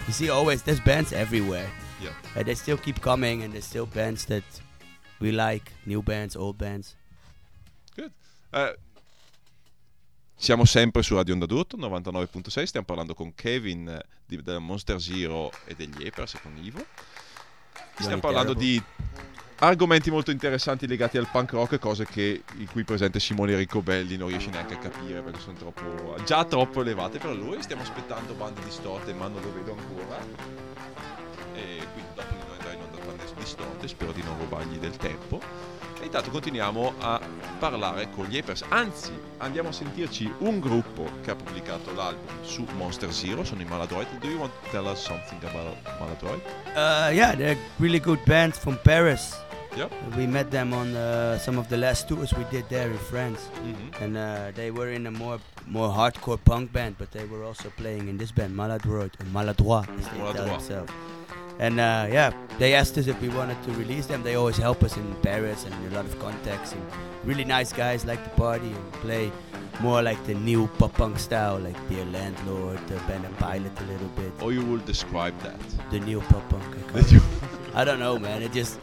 you 0.05 0.13
see 0.13 0.29
always 0.29 0.61
there's 0.63 0.81
bands 0.81 1.11
everywhere, 1.13 1.67
Yeah. 2.03 2.09
and 2.35 2.45
they 2.45 2.55
still 2.55 2.77
keep 2.77 2.99
coming, 3.01 3.41
and 3.41 3.53
there's 3.53 3.65
still 3.65 3.87
bands 3.87 4.25
that 4.25 4.43
we 5.21 5.31
like, 5.31 5.71
new 5.87 6.01
bands, 6.03 6.35
old 6.35 6.57
bands. 6.57 6.95
Eh, 8.55 8.77
siamo 10.33 10.63
sempre 10.63 11.01
su 11.01 11.13
Radio 11.13 11.33
Onda 11.33 11.45
d'Urto 11.45 11.75
99.6, 11.75 12.63
stiamo 12.63 12.85
parlando 12.85 13.13
con 13.13 13.35
Kevin 13.35 13.89
eh, 13.89 14.05
di, 14.25 14.41
della 14.41 14.59
Monster 14.59 15.01
Zero 15.01 15.51
e 15.65 15.75
degli 15.75 16.05
Epers 16.05 16.35
e 16.35 16.39
con 16.41 16.55
Ivo. 16.55 16.85
Stiamo 17.97 18.21
parlando 18.21 18.53
di 18.53 18.81
argomenti 19.57 20.09
molto 20.09 20.31
interessanti 20.31 20.87
legati 20.87 21.17
al 21.17 21.27
punk 21.29 21.51
rock, 21.51 21.79
cose 21.79 22.05
che 22.05 22.43
il 22.57 22.69
qui 22.69 22.85
presente 22.85 23.19
Simone 23.19 23.57
Ricobelli 23.57 24.15
non 24.15 24.29
riesce 24.29 24.51
neanche 24.51 24.75
a 24.75 24.77
capire 24.77 25.21
perché 25.21 25.39
sono 25.41 25.57
troppo, 25.57 26.15
già 26.23 26.45
troppo 26.45 26.79
elevate 26.79 27.17
per 27.17 27.35
lui. 27.35 27.61
Stiamo 27.61 27.81
aspettando 27.81 28.35
bande 28.35 28.63
distorte, 28.63 29.13
ma 29.13 29.27
non 29.27 29.41
lo 29.41 29.53
vedo 29.53 29.75
ancora. 29.77 30.17
E 31.55 31.85
quindi 31.91 32.13
dopo 32.13 32.33
di 32.33 32.37
noi 32.37 32.57
andrà 32.57 32.71
in 32.71 32.81
onda 32.81 33.05
bande 33.05 33.23
distorte, 33.35 33.87
spero 33.89 34.13
di 34.13 34.23
non 34.23 34.37
rubargli 34.39 34.77
del 34.77 34.95
tempo. 34.95 35.74
E 36.05 36.07
intanto 36.07 36.29
continuiamo 36.29 36.93
a 36.99 37.19
parlare 37.57 38.11
con 38.11 38.25
gli 38.25 38.37
Apers. 38.37 38.63
Anzi, 38.69 39.11
andiamo 39.37 39.69
a 39.69 39.71
sentirci 39.71 40.31
un 40.37 40.59
gruppo 40.59 41.09
che 41.23 41.31
ha 41.31 41.35
pubblicato 41.35 41.91
l'album 41.95 42.43
su 42.43 42.63
Monster 42.77 43.11
Zero, 43.11 43.43
sono 43.43 43.61
i 43.61 43.65
Maladroid. 43.65 44.05
Do 44.19 44.27
you 44.27 44.37
want 44.37 44.51
to 44.61 44.69
tell 44.69 44.85
us 44.85 45.01
something 45.03 45.43
about 45.43 45.75
Maladroid? 45.99 46.41
Uh, 46.75 47.11
yeah, 47.11 47.35
they're 47.35 47.57
really 47.79 47.99
good 47.99 48.19
bands 48.25 48.55
from 48.59 48.77
Paris. 48.83 49.35
Yep. 49.75 49.91
We 50.15 50.27
met 50.27 50.51
them 50.51 50.73
on 50.73 50.95
uh, 50.95 51.39
some 51.39 51.57
of 51.57 51.69
the 51.69 51.77
last 51.77 52.07
tours 52.07 52.31
we 52.33 52.45
did 52.51 52.65
there 52.69 52.91
in 52.91 52.99
France, 52.99 53.49
Mhm. 53.65 53.99
and 54.03 54.15
uh, 54.15 54.51
they 54.53 54.69
were 54.69 54.93
in 54.93 55.07
a 55.07 55.11
more 55.11 55.39
more 55.65 55.89
hardcore 55.89 56.37
punk 56.37 56.71
band, 56.71 56.97
but 56.99 57.09
they 57.09 57.25
were 57.25 57.43
also 57.43 57.71
playing 57.77 58.07
in 58.09 58.17
this 58.17 58.31
band, 58.31 58.55
Maladroit 58.55 59.09
or 59.19 59.25
Maladroit, 59.33 59.87
as 59.97 60.07
they 60.09 60.19
Maladroit. 60.19 60.87
And 61.59 61.79
uh, 61.79 62.07
yeah, 62.11 62.31
they 62.59 62.73
asked 62.73 62.97
us 62.97 63.07
if 63.07 63.19
we 63.21 63.29
wanted 63.29 63.61
to 63.63 63.71
release 63.73 64.05
them. 64.07 64.23
They 64.23 64.35
always 64.35 64.57
help 64.57 64.83
us 64.83 64.97
in 64.97 65.15
Paris 65.21 65.65
and 65.65 65.73
a 65.93 65.95
lot 65.95 66.05
of 66.05 66.17
contacts. 66.19 66.73
And 66.73 66.81
really 67.23 67.45
nice 67.45 67.71
guys, 67.71 68.05
like 68.05 68.23
to 68.23 68.29
party 68.31 68.67
and 68.67 68.91
play 68.93 69.31
more 69.81 70.01
like 70.01 70.21
the 70.25 70.33
new 70.35 70.67
pop 70.77 70.93
punk 70.93 71.17
style, 71.19 71.57
like 71.59 71.77
Dear 71.89 72.05
Landlord, 72.05 72.79
the 72.87 72.95
Banner 73.07 73.29
Pilot 73.39 73.71
a 73.79 73.83
little 73.85 74.07
bit. 74.09 74.31
Or 74.41 74.51
you 74.51 74.65
will 74.65 74.79
describe 74.79 75.37
that? 75.41 75.59
The 75.91 75.99
new 75.99 76.19
pop 76.21 76.47
punk. 76.49 76.63
I, 76.63 76.81
call 76.91 77.01
That 77.01 77.11
you- 77.11 77.17
it. 77.19 77.23
I 77.75 77.83
don't 77.85 77.99
know, 77.99 78.17
man. 78.19 78.41
It 78.43 78.51
just. 78.51 78.79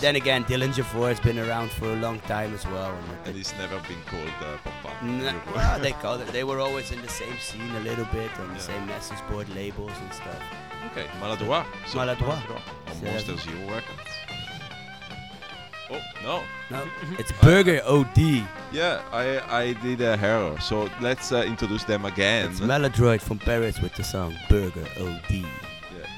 Then 0.00 0.16
again, 0.16 0.44
Dillinger 0.44 0.84
Four 0.84 1.08
has 1.08 1.20
been 1.20 1.38
around 1.38 1.70
for 1.70 1.84
a 1.86 1.96
long 1.96 2.20
time 2.20 2.54
as 2.54 2.64
well. 2.66 2.92
And 2.94 3.28
and 3.28 3.36
it's 3.36 3.52
never 3.58 3.78
been 3.80 4.00
called 4.06 4.28
uh, 4.40 4.56
pop 4.64 4.72
punk. 4.82 5.22
Nah, 5.22 5.54
well, 5.54 5.78
they 5.80 5.92
called 5.92 6.20
it. 6.22 6.28
They 6.28 6.44
were 6.44 6.60
always 6.60 6.90
in 6.90 7.02
the 7.02 7.08
same 7.08 7.36
scene 7.38 7.70
a 7.76 7.80
little 7.80 8.06
bit, 8.06 8.30
on 8.40 8.48
the 8.48 8.54
Yeah. 8.54 8.60
same 8.60 8.86
message 8.86 9.18
board 9.30 9.48
labels 9.54 9.92
and 10.00 10.12
stuff. 10.12 10.42
Okay, 10.90 11.06
Maladroit. 11.20 11.64
So- 11.86 11.98
Maladroit. 11.98 12.42
On 12.50 12.94
So 12.98 13.04
Monster 13.06 13.36
Zero 13.38 13.60
Records. 13.70 14.10
Oh, 15.90 16.00
no. 16.22 16.42
No, 16.70 16.84
it's 17.18 17.32
Burger 17.42 17.80
OD. 17.86 18.46
Yeah, 18.72 19.02
I 19.12 19.40
I 19.62 19.72
did 19.74 20.00
a 20.00 20.16
error. 20.18 20.58
So 20.60 20.88
let's 21.00 21.32
uh, 21.32 21.42
introduce 21.46 21.84
them 21.84 22.04
again. 22.06 22.50
It's 22.50 22.60
Maladroit 22.60 23.20
from 23.20 23.38
Paris 23.38 23.78
with 23.80 23.94
the 23.94 24.02
song 24.04 24.34
Burger 24.48 24.86
OD. 24.98 25.30
Yeah, 25.30 25.44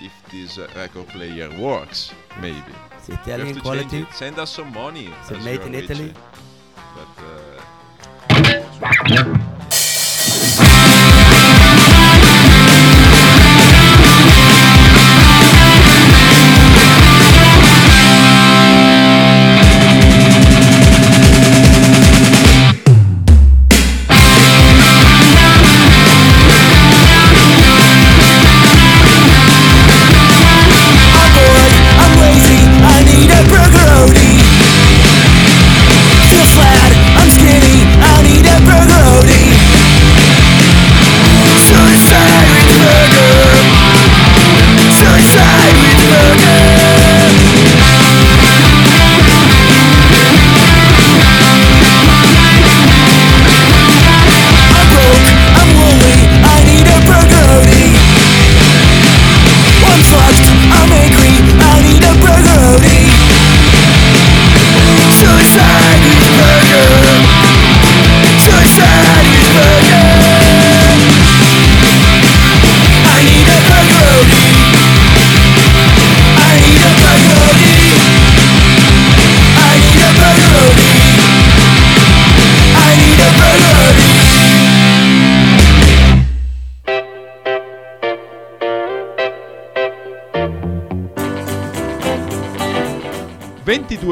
if 0.01 0.13
this 0.31 0.59
uh, 0.59 0.69
record 0.77 1.09
player 1.09 1.51
works, 1.61 2.13
maybe. 2.41 2.63
It's 2.97 3.09
We 3.09 3.15
have 3.17 3.27
Italian 3.27 3.55
to 3.57 3.61
quality. 3.63 4.01
it. 4.03 4.13
Send 4.15 4.39
us 4.39 4.51
some 4.53 4.73
money. 4.73 5.07
Is 5.25 5.31
it 5.31 5.39
as 5.39 5.45
made 5.45 5.61
in 5.63 5.75
Italy? 5.75 6.15
uh, 6.15 6.81
But 6.95 7.15
uh, 7.27 8.65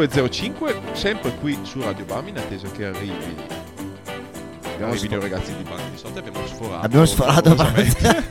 22.05, 0.06 0.94
sempre 0.94 1.32
qui 1.36 1.56
su 1.62 1.80
Radio 1.80 2.04
Bam 2.04 2.26
in 2.26 2.36
attesa 2.36 2.68
che 2.72 2.86
arrivi. 2.86 3.60
Arrivino 4.80 5.16
i 5.16 5.20
ragazzi 5.20 5.54
di 5.54 5.62
Band 5.62 5.90
di 5.90 5.96
Sotto 5.96 6.18
abbiamo 6.18 6.44
sforato. 6.44 6.84
Abbiamo 6.84 7.04
sforato. 7.04 7.50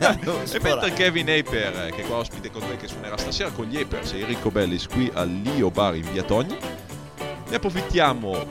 Abbiamo 0.02 0.44
e 0.44 0.60
mentre 0.60 0.92
Kevin 0.92 1.30
Aper, 1.30 1.86
eh, 1.88 1.92
che 1.96 2.02
è 2.02 2.06
qua 2.06 2.18
ospite 2.18 2.52
con 2.52 2.62
noi, 2.64 2.76
che 2.76 2.90
suonerà 2.90 3.18
stasera 3.18 3.52
con 3.52 3.68
gli 3.68 3.78
Apers 3.78 4.12
e 4.12 4.20
Enrico 4.20 4.52
Bellis 4.52 4.86
qui 4.88 5.10
al 5.14 5.30
Lio 5.30 5.72
Bar 5.72 5.96
in 5.96 6.12
via 6.12 6.24
Togni, 6.24 6.58
ne 7.48 7.56
approfittiamo 7.56 8.46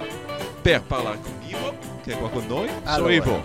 per 0.63 0.83
parlare 0.83 1.19
con 1.21 1.33
Ivo, 1.47 1.77
che 2.03 2.13
è 2.13 2.17
qua 2.19 2.31
con 2.31 2.47
noi. 2.47 2.69
So 2.69 2.75
Allora. 2.85 3.13
Ivo, 3.13 3.43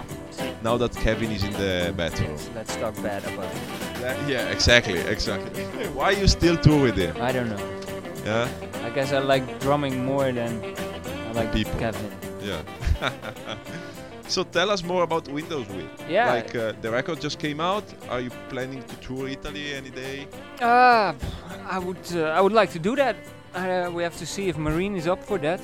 now 0.62 0.78
that 0.78 0.96
Kevin 1.02 1.32
is 1.32 1.44
in 1.44 1.52
the 1.52 1.92
bathroom. 1.94 2.38
Let's 2.54 2.78
talk 2.78 2.98
bad 3.02 3.26
about 3.26 3.52
it. 3.52 4.30
Yeah, 4.30 4.50
exactly, 4.52 5.00
exactly. 5.00 5.66
Why 5.94 6.12
you 6.12 6.28
still 6.28 6.58
tour 6.58 6.80
with 6.80 6.96
him? 6.96 7.14
I 7.20 7.34
don't 7.34 7.50
know. 7.50 7.60
Yeah, 8.24 8.48
I 8.86 8.90
guess 8.92 9.12
I 9.12 9.20
like 9.20 9.60
drumming 9.60 10.06
more 10.06 10.32
than 10.32 10.64
I 11.30 11.32
like 11.32 11.52
People. 11.52 11.80
Kevin. 11.80 12.12
yeah. 12.44 12.62
so 14.28 14.44
tell 14.44 14.70
us 14.70 14.84
more 14.84 15.04
about 15.04 15.28
Windowsill. 15.28 15.90
Yeah. 16.08 16.32
Like 16.32 16.56
uh, 16.56 16.74
the 16.82 16.92
record 16.92 17.20
just 17.20 17.40
came 17.40 17.60
out. 17.60 17.84
Are 18.10 18.22
you 18.22 18.30
planning 18.50 18.84
to 18.84 18.96
tour 18.98 19.28
Italy 19.28 19.74
any 19.74 19.90
day? 19.90 20.28
Uh, 20.62 21.14
I 21.68 21.80
would 21.80 22.06
uh, 22.14 22.38
I 22.38 22.42
would 22.42 22.54
like 22.54 22.72
to 22.74 22.80
do 22.80 22.96
that. 22.96 23.16
Uh, 23.56 23.90
we 23.92 24.04
have 24.04 24.16
to 24.18 24.26
see 24.26 24.50
if 24.50 24.58
Marine 24.58 24.96
is 24.96 25.08
up 25.08 25.24
for 25.24 25.40
that. 25.40 25.62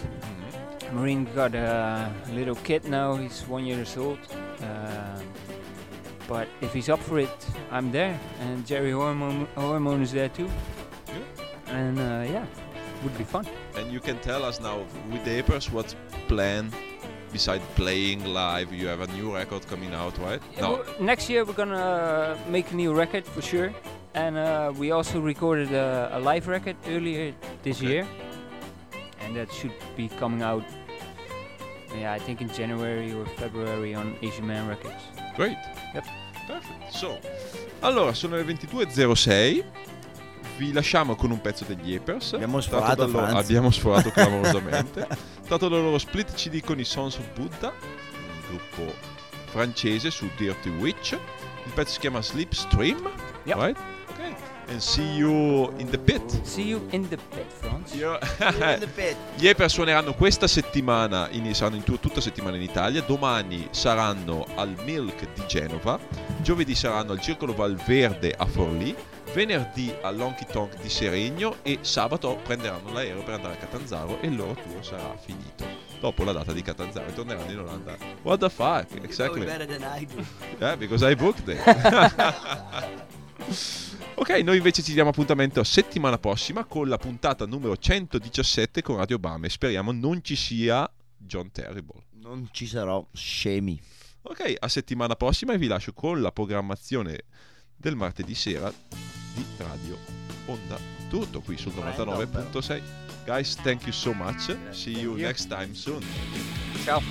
Marine 0.92 1.28
got 1.36 1.54
a 1.54 2.12
little 2.34 2.56
kid 2.56 2.86
now. 2.86 3.16
He's 3.16 3.48
one 3.48 3.66
years 3.66 3.98
old. 3.98 4.20
Uh, 4.62 5.22
but 6.28 6.48
if 6.62 6.74
he's 6.74 6.90
up 6.90 7.00
for 7.00 7.20
it, 7.20 7.48
I'm 7.70 7.92
there. 7.92 8.20
And 8.40 8.66
Jerry 8.66 8.92
Hormone, 8.92 9.48
Hormone 9.56 10.02
is 10.02 10.12
there 10.12 10.30
too. 10.30 10.50
Yeah. 11.08 11.76
And 11.78 12.00
uh, 12.00 12.26
yeah, 12.32 12.46
would 13.04 13.18
be 13.18 13.24
fun. 13.24 13.46
And 13.76 13.92
you 13.92 14.00
can 14.00 14.18
tell 14.20 14.44
us 14.44 14.60
now 14.60 14.80
with 15.12 15.24
the 15.26 15.42
Apers 15.42 15.72
what's 15.72 15.96
planned 16.28 16.72
beside 17.32 17.62
playing 17.76 18.26
live. 18.26 18.74
You 18.74 18.88
have 18.88 19.02
a 19.02 19.08
new 19.08 19.34
record 19.34 19.66
coming 19.68 19.94
out, 19.94 20.18
right? 20.20 20.42
Yeah, 20.56 20.62
No. 20.62 20.84
next 21.00 21.30
year 21.30 21.44
we're 21.46 21.54
gonna 21.56 22.38
make 22.50 22.72
a 22.72 22.76
new 22.76 22.94
record 22.94 23.26
for 23.26 23.42
sure, 23.42 23.72
and 24.14 24.38
uh, 24.38 24.72
we 24.78 24.92
also 24.92 25.20
recorded 25.22 25.72
a, 25.72 26.10
a 26.14 26.20
live 26.20 26.48
record 26.48 26.76
earlier 26.88 27.34
this 27.64 27.78
Okay. 27.78 27.88
year, 27.92 28.08
and 29.22 29.36
that 29.36 29.52
should 29.54 29.74
be 29.96 30.10
coming 30.20 30.42
out. 30.42 30.64
Yeah, 31.98 32.14
I 32.14 32.20
think 32.20 32.42
in 32.42 32.50
January 32.50 33.14
or 33.14 33.26
February 33.38 33.94
on 33.96 34.16
Asian 34.22 34.46
Man 34.48 34.68
Records. 34.68 35.02
Great. 35.36 35.58
Yep. 35.94 36.06
Perfect. 36.48 36.92
So, 36.94 37.20
allora 37.82 38.14
sono 38.14 38.36
le 38.38 38.44
22.06. 38.44 39.64
Vi 40.58 40.72
lasciamo 40.74 41.16
con 41.16 41.32
un 41.32 41.42
pezzo 41.42 41.66
degli 41.66 41.96
Apers. 41.96 42.34
Abbiamo 42.34 42.62
sforato, 42.62 43.08
loro-. 43.08 43.26
Abbiamo 43.26 43.72
sforato 43.72 44.10
clamorosamente. 44.14 45.08
tratto 45.48 45.68
dal 45.70 45.82
loro 45.82 45.98
split 45.98 46.34
CD 46.34 46.62
con 46.64 46.80
i 46.80 46.84
Sons 46.84 47.18
of 47.18 47.28
Buddha, 47.34 47.72
un 47.72 48.48
gruppo 48.48 48.94
francese 49.46 50.12
su 50.12 50.30
Dirty 50.38 50.70
Witch. 50.70 51.12
Il 51.66 51.72
pezzo 51.74 51.94
si 51.94 52.00
chiama 52.00 52.22
Slipstream. 52.22 53.10
Yep. 53.46 53.58
Right? 53.58 53.78
Ok. 54.10 54.20
And 54.68 54.80
see 54.80 55.16
you 55.16 55.74
in 55.78 55.90
the 55.90 55.98
pit. 55.98 56.24
See 56.44 56.64
you 56.68 56.86
in 56.92 57.08
the 57.10 57.18
pit, 57.18 57.46
Franz. 57.60 57.94
Io- 57.96 58.18
Gli 59.36 59.48
Eper 59.48 59.70
suoneranno 59.70 60.14
questa 60.14 60.48
settimana, 60.48 61.28
in, 61.32 61.54
saranno 61.56 61.76
in 61.78 61.84
tour 61.84 61.98
tutta 62.00 62.22
settimana 62.22 62.56
in 62.56 62.62
Italia, 62.62 63.02
domani 63.02 63.68
saranno 63.72 64.46
al 64.56 64.74
Milk 64.86 65.28
di 65.34 65.44
Genova, 65.48 66.00
giovedì 66.42 66.76
saranno 66.76 67.12
al 67.14 67.20
Circolo 67.20 67.54
Valverde 67.54 68.34
a 68.38 68.46
Forlì, 68.46 68.96
venerdì 69.34 69.94
all'Honky 70.02 70.46
Tonk 70.46 70.82
di 70.82 70.90
Seregno 70.90 71.64
e 71.64 71.80
sabato 71.82 72.38
prenderanno 72.44 72.92
l'aereo 72.92 73.24
per 73.24 73.36
andare 73.36 73.54
a 73.54 73.58
Catanzaro 73.58 74.20
e 74.20 74.28
il 74.28 74.36
loro 74.36 74.56
tour 74.56 74.84
sarà 74.84 75.16
finito. 75.18 75.66
Dopo 76.00 76.24
la 76.24 76.34
data 76.34 76.52
di 76.52 76.62
Catanzaro 76.62 77.08
e 77.08 77.14
torneranno 77.14 77.52
in 77.52 77.60
Olanda. 77.60 77.96
What 78.24 78.40
the 78.40 78.50
fuck? 78.50 78.94
Exactly. 79.04 79.46
Yeah, 79.46 80.76
because 80.78 81.10
I 81.10 81.16
booked 81.16 81.48
it. 81.48 81.62
ok, 84.16 84.30
noi 84.44 84.58
invece 84.58 84.82
ci 84.82 84.92
diamo 84.94 85.12
appuntamento 85.12 85.62
a 85.62 85.64
settimana 85.64 86.18
prossima 86.18 86.66
con 86.66 86.90
la 86.90 86.98
puntata 86.98 87.46
numero 87.46 87.78
117 87.78 88.82
con 88.82 88.98
Radio 88.98 89.18
Bame. 89.18 89.48
Speriamo 89.48 89.94
non 89.94 90.22
ci 90.24 90.36
sia 90.36 90.92
John 91.16 91.52
Terrible. 91.52 92.04
Non 92.16 92.50
ci 92.52 92.68
sarò 92.68 93.08
scemi. 93.14 93.80
Ok, 94.24 94.56
a 94.60 94.68
settimana 94.68 95.16
prossima 95.16 95.54
e 95.54 95.58
vi 95.58 95.68
lascio 95.68 95.94
con 95.94 96.22
la 96.22 96.32
programmazione 96.32 97.24
del 97.78 97.96
martedì 97.96 98.36
sera 98.36 98.72
di 99.34 99.46
Radio 99.58 99.98
Onda. 100.46 100.78
Tutto 101.10 101.42
qui 101.42 101.58
sul 101.58 101.74
99.6. 101.74 102.82
Guys, 103.26 103.56
thank 103.56 103.84
you 103.84 103.92
so 103.92 104.14
much. 104.14 104.56
See 104.72 104.98
you 105.00 105.16
next 105.16 105.48
time 105.48 105.74
soon. 105.74 106.04
Ciao. 106.84 107.02